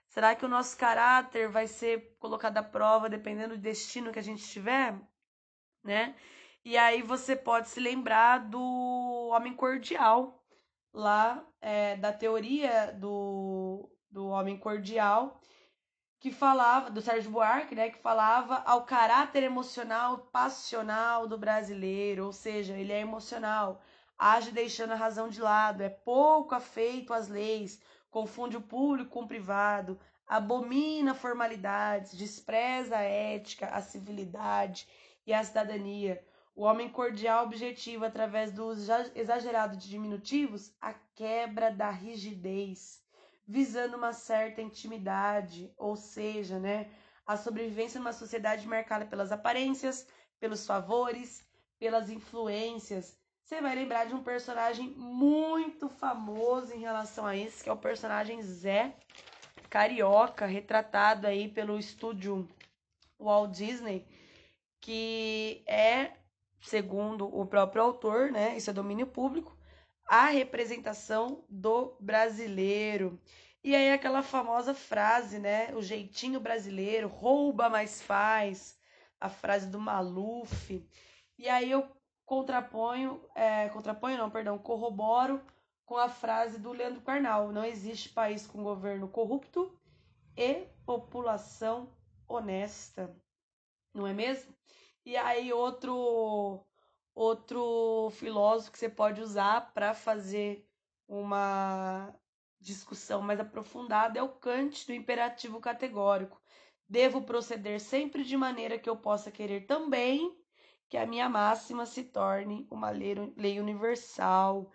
Será 0.09 0.35
que 0.35 0.44
o 0.44 0.49
nosso 0.49 0.77
caráter 0.77 1.49
vai 1.49 1.66
ser 1.66 2.16
colocado 2.18 2.57
à 2.59 2.62
prova 2.62 3.09
dependendo 3.09 3.57
do 3.57 3.62
destino 3.62 4.12
que 4.12 4.18
a 4.18 4.23
gente 4.23 4.47
tiver? 4.49 4.99
né? 5.83 6.14
E 6.64 6.77
aí 6.77 7.03
você 7.03 7.35
pode 7.35 7.68
se 7.68 7.81
lembrar 7.81 8.38
do 8.49 9.31
homem 9.33 9.55
cordial, 9.55 10.44
lá 10.92 11.44
é, 11.61 11.97
da 11.97 12.12
teoria 12.12 12.92
do, 12.92 13.88
do 14.11 14.29
homem 14.29 14.59
cordial, 14.59 15.40
que 16.21 16.31
falava, 16.31 16.90
do 16.90 17.01
Sérgio 17.01 17.31
Buarque, 17.31 17.75
né, 17.75 17.90
que 17.90 17.99
falava 17.99 18.57
ao 18.66 18.85
caráter 18.85 19.44
emocional, 19.44 20.18
passional 20.33 21.29
do 21.29 21.38
brasileiro, 21.38 22.27
ou 22.27 22.33
seja, 22.33 22.75
ele 22.77 22.92
é 22.92 23.01
emocional, 23.01 23.81
age 24.18 24.50
deixando 24.50 24.92
a 24.92 24.96
razão 24.96 25.28
de 25.28 25.40
lado, 25.40 25.83
é 25.83 25.88
pouco 25.88 26.54
afeito 26.54 27.14
às 27.14 27.28
leis, 27.28 27.81
confunde 28.11 28.57
o 28.57 28.61
público 28.61 29.11
com 29.11 29.22
o 29.22 29.28
privado, 29.28 29.98
abomina 30.26 31.14
formalidades, 31.14 32.16
despreza 32.16 32.96
a 32.96 33.02
ética, 33.02 33.68
a 33.68 33.81
civilidade 33.81 34.88
e 35.26 35.33
a 35.33 35.42
cidadania. 35.44 36.22
O 36.54 36.64
homem 36.64 36.88
cordial 36.88 37.44
objetivo, 37.44 38.04
através 38.04 38.50
do 38.50 38.66
uso 38.66 38.90
exagerado 39.14 39.76
de 39.76 39.88
diminutivos, 39.88 40.74
a 40.81 40.92
quebra 41.14 41.70
da 41.70 41.88
rigidez, 41.88 43.00
visando 43.46 43.96
uma 43.96 44.12
certa 44.12 44.61
intimidade, 44.61 45.72
ou 45.78 45.94
seja, 45.94 46.59
né, 46.59 46.90
a 47.24 47.37
sobrevivência 47.37 48.00
numa 48.00 48.12
sociedade 48.12 48.66
marcada 48.66 49.07
pelas 49.07 49.31
aparências, 49.31 50.07
pelos 50.40 50.66
favores, 50.66 51.46
pelas 51.78 52.11
influências. 52.11 53.16
Você 53.48 53.62
vai 53.62 53.74
lembrar 53.74 54.04
de 54.04 54.14
um 54.14 54.22
personagem 54.22 54.90
muito 54.90 55.88
famoso 55.88 56.74
em 56.74 56.80
relação 56.80 57.24
a 57.24 57.34
isso, 57.34 57.64
que 57.64 57.70
é 57.70 57.72
o 57.72 57.78
personagem 57.78 58.42
Zé 58.42 58.94
Carioca, 59.70 60.44
retratado 60.44 61.26
aí 61.26 61.48
pelo 61.48 61.78
estúdio 61.78 62.46
Walt 63.18 63.52
Disney 63.52 64.06
que 64.82 65.64
é, 65.66 66.12
segundo 66.61 67.24
o 67.34 67.46
próprio 67.46 67.82
autor, 67.82 68.30
né, 68.30 68.54
isso 68.54 68.68
é 68.68 68.72
domínio 68.74 69.06
público, 69.06 69.56
a 70.06 70.26
representação 70.26 71.42
do 71.48 71.96
brasileiro. 71.98 73.18
E 73.64 73.74
aí 73.74 73.90
aquela 73.92 74.22
famosa 74.22 74.74
frase, 74.74 75.38
né, 75.38 75.74
o 75.74 75.80
jeitinho 75.80 76.38
brasileiro, 76.38 77.08
rouba 77.08 77.70
mais 77.70 78.02
faz, 78.02 78.78
a 79.18 79.30
frase 79.30 79.68
do 79.68 79.80
Maluf. 79.80 80.87
E 81.38 81.48
aí 81.48 81.70
eu 81.70 81.97
contraponho, 82.28 83.24
é, 83.34 83.70
contraponho 83.70 84.18
não, 84.18 84.28
perdão, 84.30 84.58
corroboro 84.58 85.40
com 85.86 85.96
a 85.96 86.10
frase 86.10 86.58
do 86.58 86.72
Leandro 86.72 87.00
Carnal, 87.00 87.50
não 87.50 87.64
existe 87.64 88.10
país 88.10 88.46
com 88.46 88.62
governo 88.62 89.08
corrupto 89.08 89.72
e 90.36 90.66
população 90.84 91.90
honesta. 92.28 93.16
Não 93.94 94.06
é 94.06 94.12
mesmo? 94.12 94.54
E 95.06 95.16
aí 95.16 95.54
outro 95.54 96.62
outro 97.14 98.10
filósofo 98.12 98.72
que 98.72 98.78
você 98.78 98.90
pode 98.90 99.22
usar 99.22 99.72
para 99.72 99.94
fazer 99.94 100.68
uma 101.08 102.14
discussão 102.60 103.22
mais 103.22 103.40
aprofundada 103.40 104.18
é 104.18 104.22
o 104.22 104.28
Kant 104.28 104.86
do 104.86 104.92
imperativo 104.92 105.60
categórico. 105.60 106.38
Devo 106.86 107.22
proceder 107.22 107.80
sempre 107.80 108.22
de 108.22 108.36
maneira 108.36 108.78
que 108.78 108.88
eu 108.88 108.96
possa 108.98 109.30
querer 109.30 109.66
também 109.66 110.38
que 110.88 110.96
a 110.96 111.07
minha 111.07 111.29
máxima 111.29 111.87
se 111.87 112.05
torne 112.05 112.66
uma 112.70 112.90
lei 112.90 113.61
universal. 113.61 114.70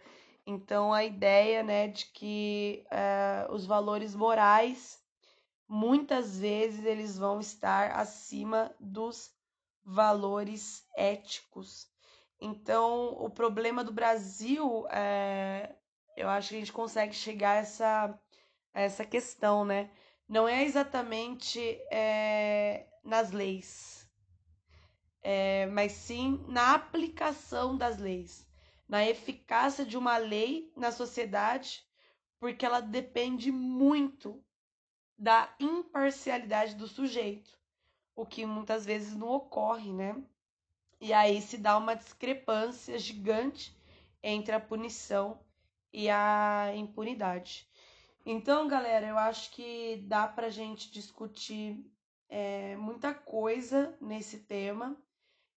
Então, 0.46 0.94
a 0.94 1.04
ideia 1.04 1.64
né, 1.64 1.88
de 1.88 2.06
que 2.08 2.86
uh, 2.88 3.54
os 3.54 3.66
valores 3.66 4.16
morais, 4.16 5.02
muitas 5.68 6.40
vezes, 6.40 6.86
eles 6.86 7.18
vão 7.18 7.40
estar 7.40 7.92
acima 7.92 8.74
dos 8.80 9.32
valores 9.84 10.86
éticos. 10.96 11.88
Então, 12.40 13.16
o 13.20 13.30
problema 13.30 13.84
do 13.84 13.94
Brasil, 13.94 14.86
é, 14.90 15.74
eu 16.16 16.30
acho 16.30 16.50
que 16.50 16.56
a 16.56 16.60
gente 16.60 16.74
consegue 16.74 17.14
chegar 17.14 17.52
a 17.52 17.62
essa, 17.62 18.20
a 18.74 18.82
essa 18.82 19.06
questão, 19.06 19.64
né? 19.64 19.90
não 20.28 20.48
é 20.48 20.64
exatamente 20.64 21.60
é, 21.92 22.88
nas 23.04 23.32
leis, 23.32 24.03
é, 25.24 25.66
mas 25.68 25.94
sim 25.94 26.44
na 26.50 26.76
aplicação 26.76 27.78
das 27.78 27.98
leis, 27.98 28.46
na 28.88 29.08
eficácia 29.08 29.86
de 29.86 29.98
uma 29.98 30.18
lei 30.18 30.72
na 30.76 30.92
sociedade, 30.92 31.84
porque 32.40 32.66
ela 32.66 32.82
depende 32.82 33.52
muito 33.52 34.44
da 35.18 35.56
imparcialidade 35.60 36.76
do 36.76 36.88
sujeito, 36.88 37.58
o 38.16 38.26
que 38.26 38.46
muitas 38.46 38.86
vezes 38.86 39.16
não 39.16 39.30
ocorre, 39.30 39.94
né? 39.94 40.22
E 41.00 41.14
aí 41.14 41.42
se 41.42 41.58
dá 41.58 41.78
uma 41.78 41.96
discrepância 41.96 42.98
gigante 43.00 43.76
entre 44.22 44.54
a 44.54 44.60
punição 44.60 45.40
e 45.92 46.10
a 46.10 46.72
impunidade. 46.76 47.68
Então, 48.26 48.68
galera, 48.68 49.08
eu 49.08 49.18
acho 49.18 49.52
que 49.52 49.98
dá 50.08 50.28
pra 50.28 50.50
gente 50.50 50.92
discutir 50.92 51.86
é, 52.30 52.76
muita 52.78 53.14
coisa 53.14 53.96
nesse 54.00 54.40
tema. 54.40 54.98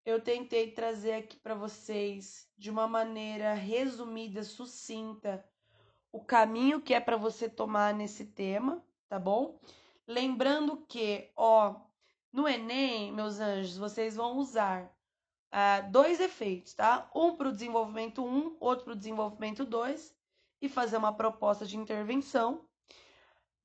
Eu 0.06 0.20
tentei 0.20 0.70
trazer 0.70 1.14
aqui 1.14 1.36
para 1.36 1.56
vocês 1.56 2.48
de 2.56 2.70
uma 2.70 2.86
maneira 2.86 3.54
resumida, 3.54 4.44
sucinta, 4.44 5.44
o 6.12 6.24
caminho 6.24 6.80
que 6.80 6.94
é 6.94 7.00
para 7.00 7.16
você 7.16 7.48
tomar 7.48 7.92
nesse 7.92 8.26
tema, 8.26 8.80
tá 9.08 9.18
bom? 9.18 9.58
Lembrando 10.06 10.76
que, 10.86 11.32
ó, 11.34 11.74
no 12.32 12.46
Enem, 12.46 13.12
meus 13.12 13.40
anjos, 13.40 13.76
vocês 13.76 14.14
vão 14.14 14.36
usar 14.36 14.84
uh, 14.84 15.90
dois 15.90 16.20
efeitos, 16.20 16.72
tá? 16.72 17.10
Um 17.12 17.34
para 17.34 17.48
o 17.48 17.52
desenvolvimento 17.52 18.24
1, 18.24 18.58
outro 18.60 18.84
para 18.84 18.92
o 18.92 18.96
desenvolvimento 18.96 19.64
2, 19.64 20.16
e 20.62 20.68
fazer 20.68 20.98
uma 20.98 21.12
proposta 21.12 21.66
de 21.66 21.76
intervenção. 21.76 22.64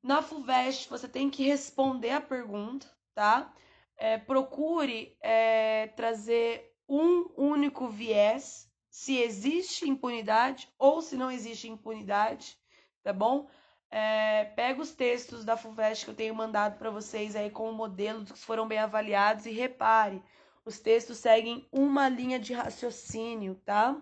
Na 0.02 0.24
FUVEST, 0.24 0.90
você 0.90 1.08
tem 1.08 1.30
que 1.30 1.44
responder 1.44 2.10
a 2.10 2.20
pergunta, 2.20 2.92
tá? 3.14 3.54
É, 4.04 4.18
procure 4.18 5.16
é, 5.22 5.86
trazer 5.96 6.74
um 6.90 7.32
único 7.38 7.88
viés, 7.88 8.68
se 8.90 9.16
existe 9.16 9.88
impunidade 9.88 10.68
ou 10.80 11.04
se 11.04 11.16
não 11.16 11.30
existe 11.30 11.70
impunidade, 11.70 12.58
tá 13.04 13.14
bom? 13.14 13.48
É, 13.92 14.46
pega 14.56 14.82
os 14.82 14.90
textos 14.96 15.46
da 15.46 15.56
FUVEST 15.56 16.06
que 16.06 16.10
eu 16.10 16.16
tenho 16.16 16.34
mandado 16.34 16.80
para 16.80 16.90
vocês 16.90 17.36
aí 17.36 17.52
com 17.52 17.70
o 17.70 17.74
modelo 17.74 18.26
que 18.26 18.40
foram 18.40 18.68
bem 18.68 18.80
avaliados 18.80 19.46
e 19.46 19.52
repare, 19.52 20.20
os 20.66 20.80
textos 20.80 21.20
seguem 21.20 21.68
uma 21.72 22.10
linha 22.10 22.40
de 22.40 22.54
raciocínio, 22.54 23.54
tá? 23.64 23.96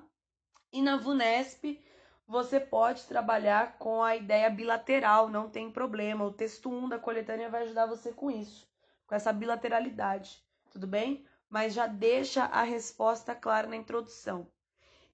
E 0.72 0.82
na 0.82 0.96
VUNESP, 0.96 1.84
você 2.26 2.58
pode 2.58 3.04
trabalhar 3.04 3.78
com 3.78 4.02
a 4.02 4.16
ideia 4.16 4.50
bilateral, 4.50 5.28
não 5.28 5.50
tem 5.50 5.70
problema. 5.70 6.24
O 6.24 6.32
texto 6.32 6.70
1 6.70 6.88
da 6.88 6.98
coletânea 6.98 7.50
vai 7.50 7.64
ajudar 7.64 7.86
você 7.86 8.14
com 8.14 8.32
isso, 8.32 8.69
com 9.10 9.16
essa 9.16 9.34
bilateralidade, 9.34 10.40
tudo 10.70 10.86
bem? 10.86 11.26
Mas 11.50 11.74
já 11.74 11.88
deixa 11.88 12.46
a 12.46 12.62
resposta 12.62 13.34
clara 13.34 13.68
na 13.68 13.76
introdução. 13.76 14.48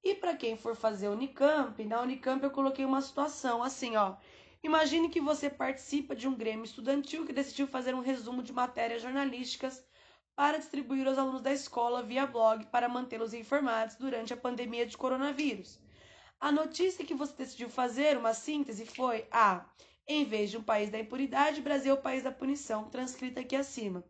E 0.04 0.14
para 0.14 0.36
quem 0.36 0.58
for 0.58 0.76
fazer 0.76 1.08
Unicamp, 1.08 1.82
na 1.86 2.02
Unicamp 2.02 2.44
eu 2.44 2.52
coloquei 2.52 2.84
uma 2.84 3.02
situação 3.02 3.64
assim, 3.64 3.96
ó. 3.96 4.18
Imagine 4.62 5.08
que 5.08 5.22
você 5.22 5.50
participa 5.50 6.14
de 6.14 6.28
um 6.28 6.36
grêmio 6.36 6.66
estudantil 6.66 7.26
que 7.26 7.32
decidiu 7.32 7.68
fazer 7.68 7.96
um 7.96 8.02
resumo 8.02 8.44
de 8.44 8.52
matérias 8.52 9.02
jornalísticas 9.02 9.82
para 10.36 10.58
distribuir 10.58 11.08
aos 11.08 11.18
alunos 11.18 11.42
da 11.42 11.54
escola 11.54 12.04
via 12.04 12.28
blog 12.28 12.66
para 12.66 12.90
mantê-los 12.90 13.34
informados 13.34 13.96
durante 13.96 14.34
a 14.34 14.38
pandemia 14.38 14.86
de 14.86 14.98
coronavírus. 14.98 15.80
A 16.38 16.52
notícia 16.52 17.06
que 17.06 17.14
você 17.14 17.34
decidiu 17.38 17.70
fazer, 17.70 18.18
uma 18.18 18.34
síntese, 18.34 18.86
foi 18.86 19.26
a 19.32 19.66
em 20.08 20.24
vez 20.26 20.52
de 20.52 20.58
um 20.58 20.64
país 20.64 20.90
da 20.90 21.00
impunidade, 21.00 21.62
Brasil 21.62 21.96
é 21.96 21.98
o 21.98 22.02
país 22.02 22.24
da 22.24 22.32
punição, 22.32 22.90
transcrita 22.90 23.42
aqui 23.42 23.56
acima. 23.56 24.04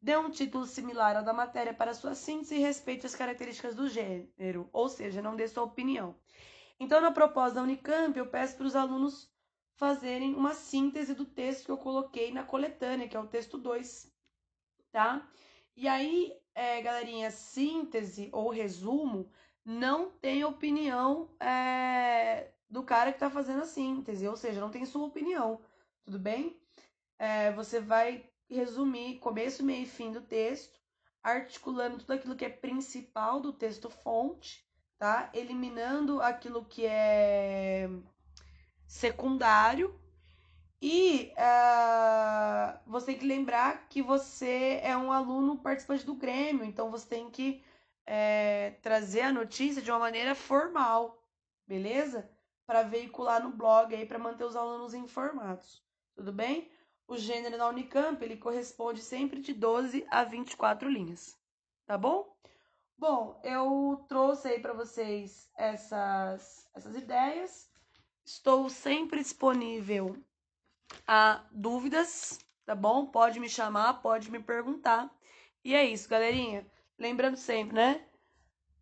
Dê 0.00 0.16
um 0.16 0.30
título 0.30 0.66
similar 0.66 1.16
ao 1.16 1.24
da 1.24 1.32
matéria 1.32 1.72
para 1.72 1.94
sua 1.94 2.14
síntese 2.14 2.56
e 2.56 2.60
respeite 2.60 3.06
as 3.06 3.14
características 3.14 3.74
do 3.74 3.88
gênero, 3.88 4.68
ou 4.72 4.88
seja, 4.88 5.22
não 5.22 5.36
dê 5.36 5.48
sua 5.48 5.64
opinião. 5.64 6.16
Então, 6.78 7.00
na 7.00 7.10
proposta 7.10 7.54
da 7.54 7.62
Unicamp, 7.62 8.16
eu 8.18 8.26
peço 8.26 8.56
para 8.56 8.66
os 8.66 8.76
alunos 8.76 9.30
fazerem 9.74 10.34
uma 10.34 10.54
síntese 10.54 11.14
do 11.14 11.24
texto 11.24 11.66
que 11.66 11.70
eu 11.70 11.78
coloquei 11.78 12.32
na 12.32 12.42
coletânea, 12.42 13.08
que 13.08 13.16
é 13.16 13.20
o 13.20 13.26
texto 13.26 13.58
2, 13.58 14.12
tá? 14.90 15.28
E 15.74 15.86
aí, 15.86 16.32
é, 16.54 16.80
galerinha, 16.80 17.30
síntese 17.30 18.30
ou 18.32 18.50
resumo 18.50 19.30
não 19.64 20.10
tem 20.10 20.44
opinião 20.44 21.30
é, 21.40 22.50
do 22.68 22.82
cara 22.82 23.10
que 23.10 23.16
está 23.16 23.30
fazendo 23.30 23.62
a 23.62 23.66
síntese, 23.66 24.26
ou 24.26 24.36
seja, 24.36 24.60
não 24.60 24.70
tem 24.70 24.84
sua 24.84 25.06
opinião, 25.06 25.60
tudo 26.04 26.18
bem? 26.18 26.60
É, 27.18 27.52
você 27.52 27.80
vai 27.80 28.28
resumir 28.48 29.18
começo, 29.18 29.64
meio 29.64 29.84
e 29.84 29.86
fim 29.86 30.12
do 30.12 30.20
texto, 30.20 30.80
articulando 31.22 31.98
tudo 31.98 32.12
aquilo 32.12 32.36
que 32.36 32.44
é 32.44 32.48
principal 32.48 33.40
do 33.40 33.52
texto 33.52 33.90
fonte, 33.90 34.64
tá? 34.98 35.30
Eliminando 35.34 36.20
aquilo 36.20 36.64
que 36.64 36.86
é 36.86 37.88
secundário 38.86 39.98
e 40.80 41.32
uh, 41.32 42.78
você 42.86 43.06
tem 43.06 43.18
que 43.18 43.26
lembrar 43.26 43.88
que 43.88 44.02
você 44.02 44.80
é 44.82 44.96
um 44.96 45.10
aluno 45.10 45.58
participante 45.58 46.04
do 46.04 46.14
Grêmio, 46.14 46.64
então 46.64 46.90
você 46.90 47.08
tem 47.08 47.30
que 47.30 47.64
é, 48.06 48.74
trazer 48.82 49.22
a 49.22 49.32
notícia 49.32 49.82
de 49.82 49.90
uma 49.90 49.98
maneira 49.98 50.34
formal, 50.34 51.20
beleza? 51.66 52.30
Para 52.66 52.82
veicular 52.82 53.42
no 53.42 53.50
blog 53.50 53.94
aí 53.94 54.04
para 54.04 54.18
manter 54.18 54.44
os 54.44 54.56
alunos 54.56 54.92
informados, 54.92 55.82
tudo 56.14 56.32
bem? 56.32 56.70
O 57.06 57.16
gênero 57.16 57.56
na 57.56 57.68
Unicamp 57.68 58.22
ele 58.24 58.36
corresponde 58.36 59.00
sempre 59.00 59.40
de 59.40 59.52
12 59.54 60.04
a 60.10 60.24
24 60.24 60.88
linhas, 60.88 61.38
tá 61.86 61.96
bom? 61.96 62.36
Bom, 62.98 63.40
eu 63.44 64.04
trouxe 64.08 64.48
aí 64.48 64.58
para 64.58 64.72
vocês 64.72 65.48
essas, 65.56 66.68
essas 66.74 66.96
ideias. 66.96 67.70
Estou 68.24 68.68
sempre 68.68 69.20
disponível 69.20 70.16
a 71.06 71.44
dúvidas, 71.52 72.40
tá 72.64 72.74
bom? 72.74 73.06
Pode 73.06 73.38
me 73.38 73.48
chamar, 73.48 74.00
pode 74.02 74.30
me 74.30 74.42
perguntar. 74.42 75.08
E 75.62 75.74
é 75.74 75.84
isso, 75.84 76.08
galerinha. 76.08 76.66
Lembrando 76.98 77.36
sempre, 77.36 77.76
né? 77.76 78.04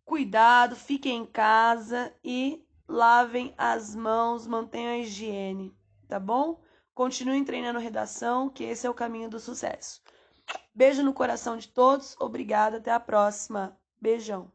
Cuidado, 0.03 0.75
fiquem 0.75 1.21
em 1.21 1.25
casa 1.25 2.11
e 2.23 2.64
lavem 2.87 3.53
as 3.57 3.95
mãos, 3.95 4.47
mantenham 4.47 4.93
a 4.93 4.97
higiene, 4.97 5.75
tá 6.07 6.19
bom? 6.19 6.61
Continuem 6.93 7.43
treinando 7.43 7.79
redação, 7.79 8.49
que 8.49 8.63
esse 8.63 8.87
é 8.87 8.89
o 8.89 8.93
caminho 8.93 9.29
do 9.29 9.39
sucesso. 9.39 10.01
Beijo 10.73 11.03
no 11.03 11.13
coração 11.13 11.57
de 11.57 11.67
todos, 11.67 12.15
obrigada, 12.19 12.77
até 12.77 12.91
a 12.91 12.99
próxima. 12.99 13.77
Beijão. 13.99 14.54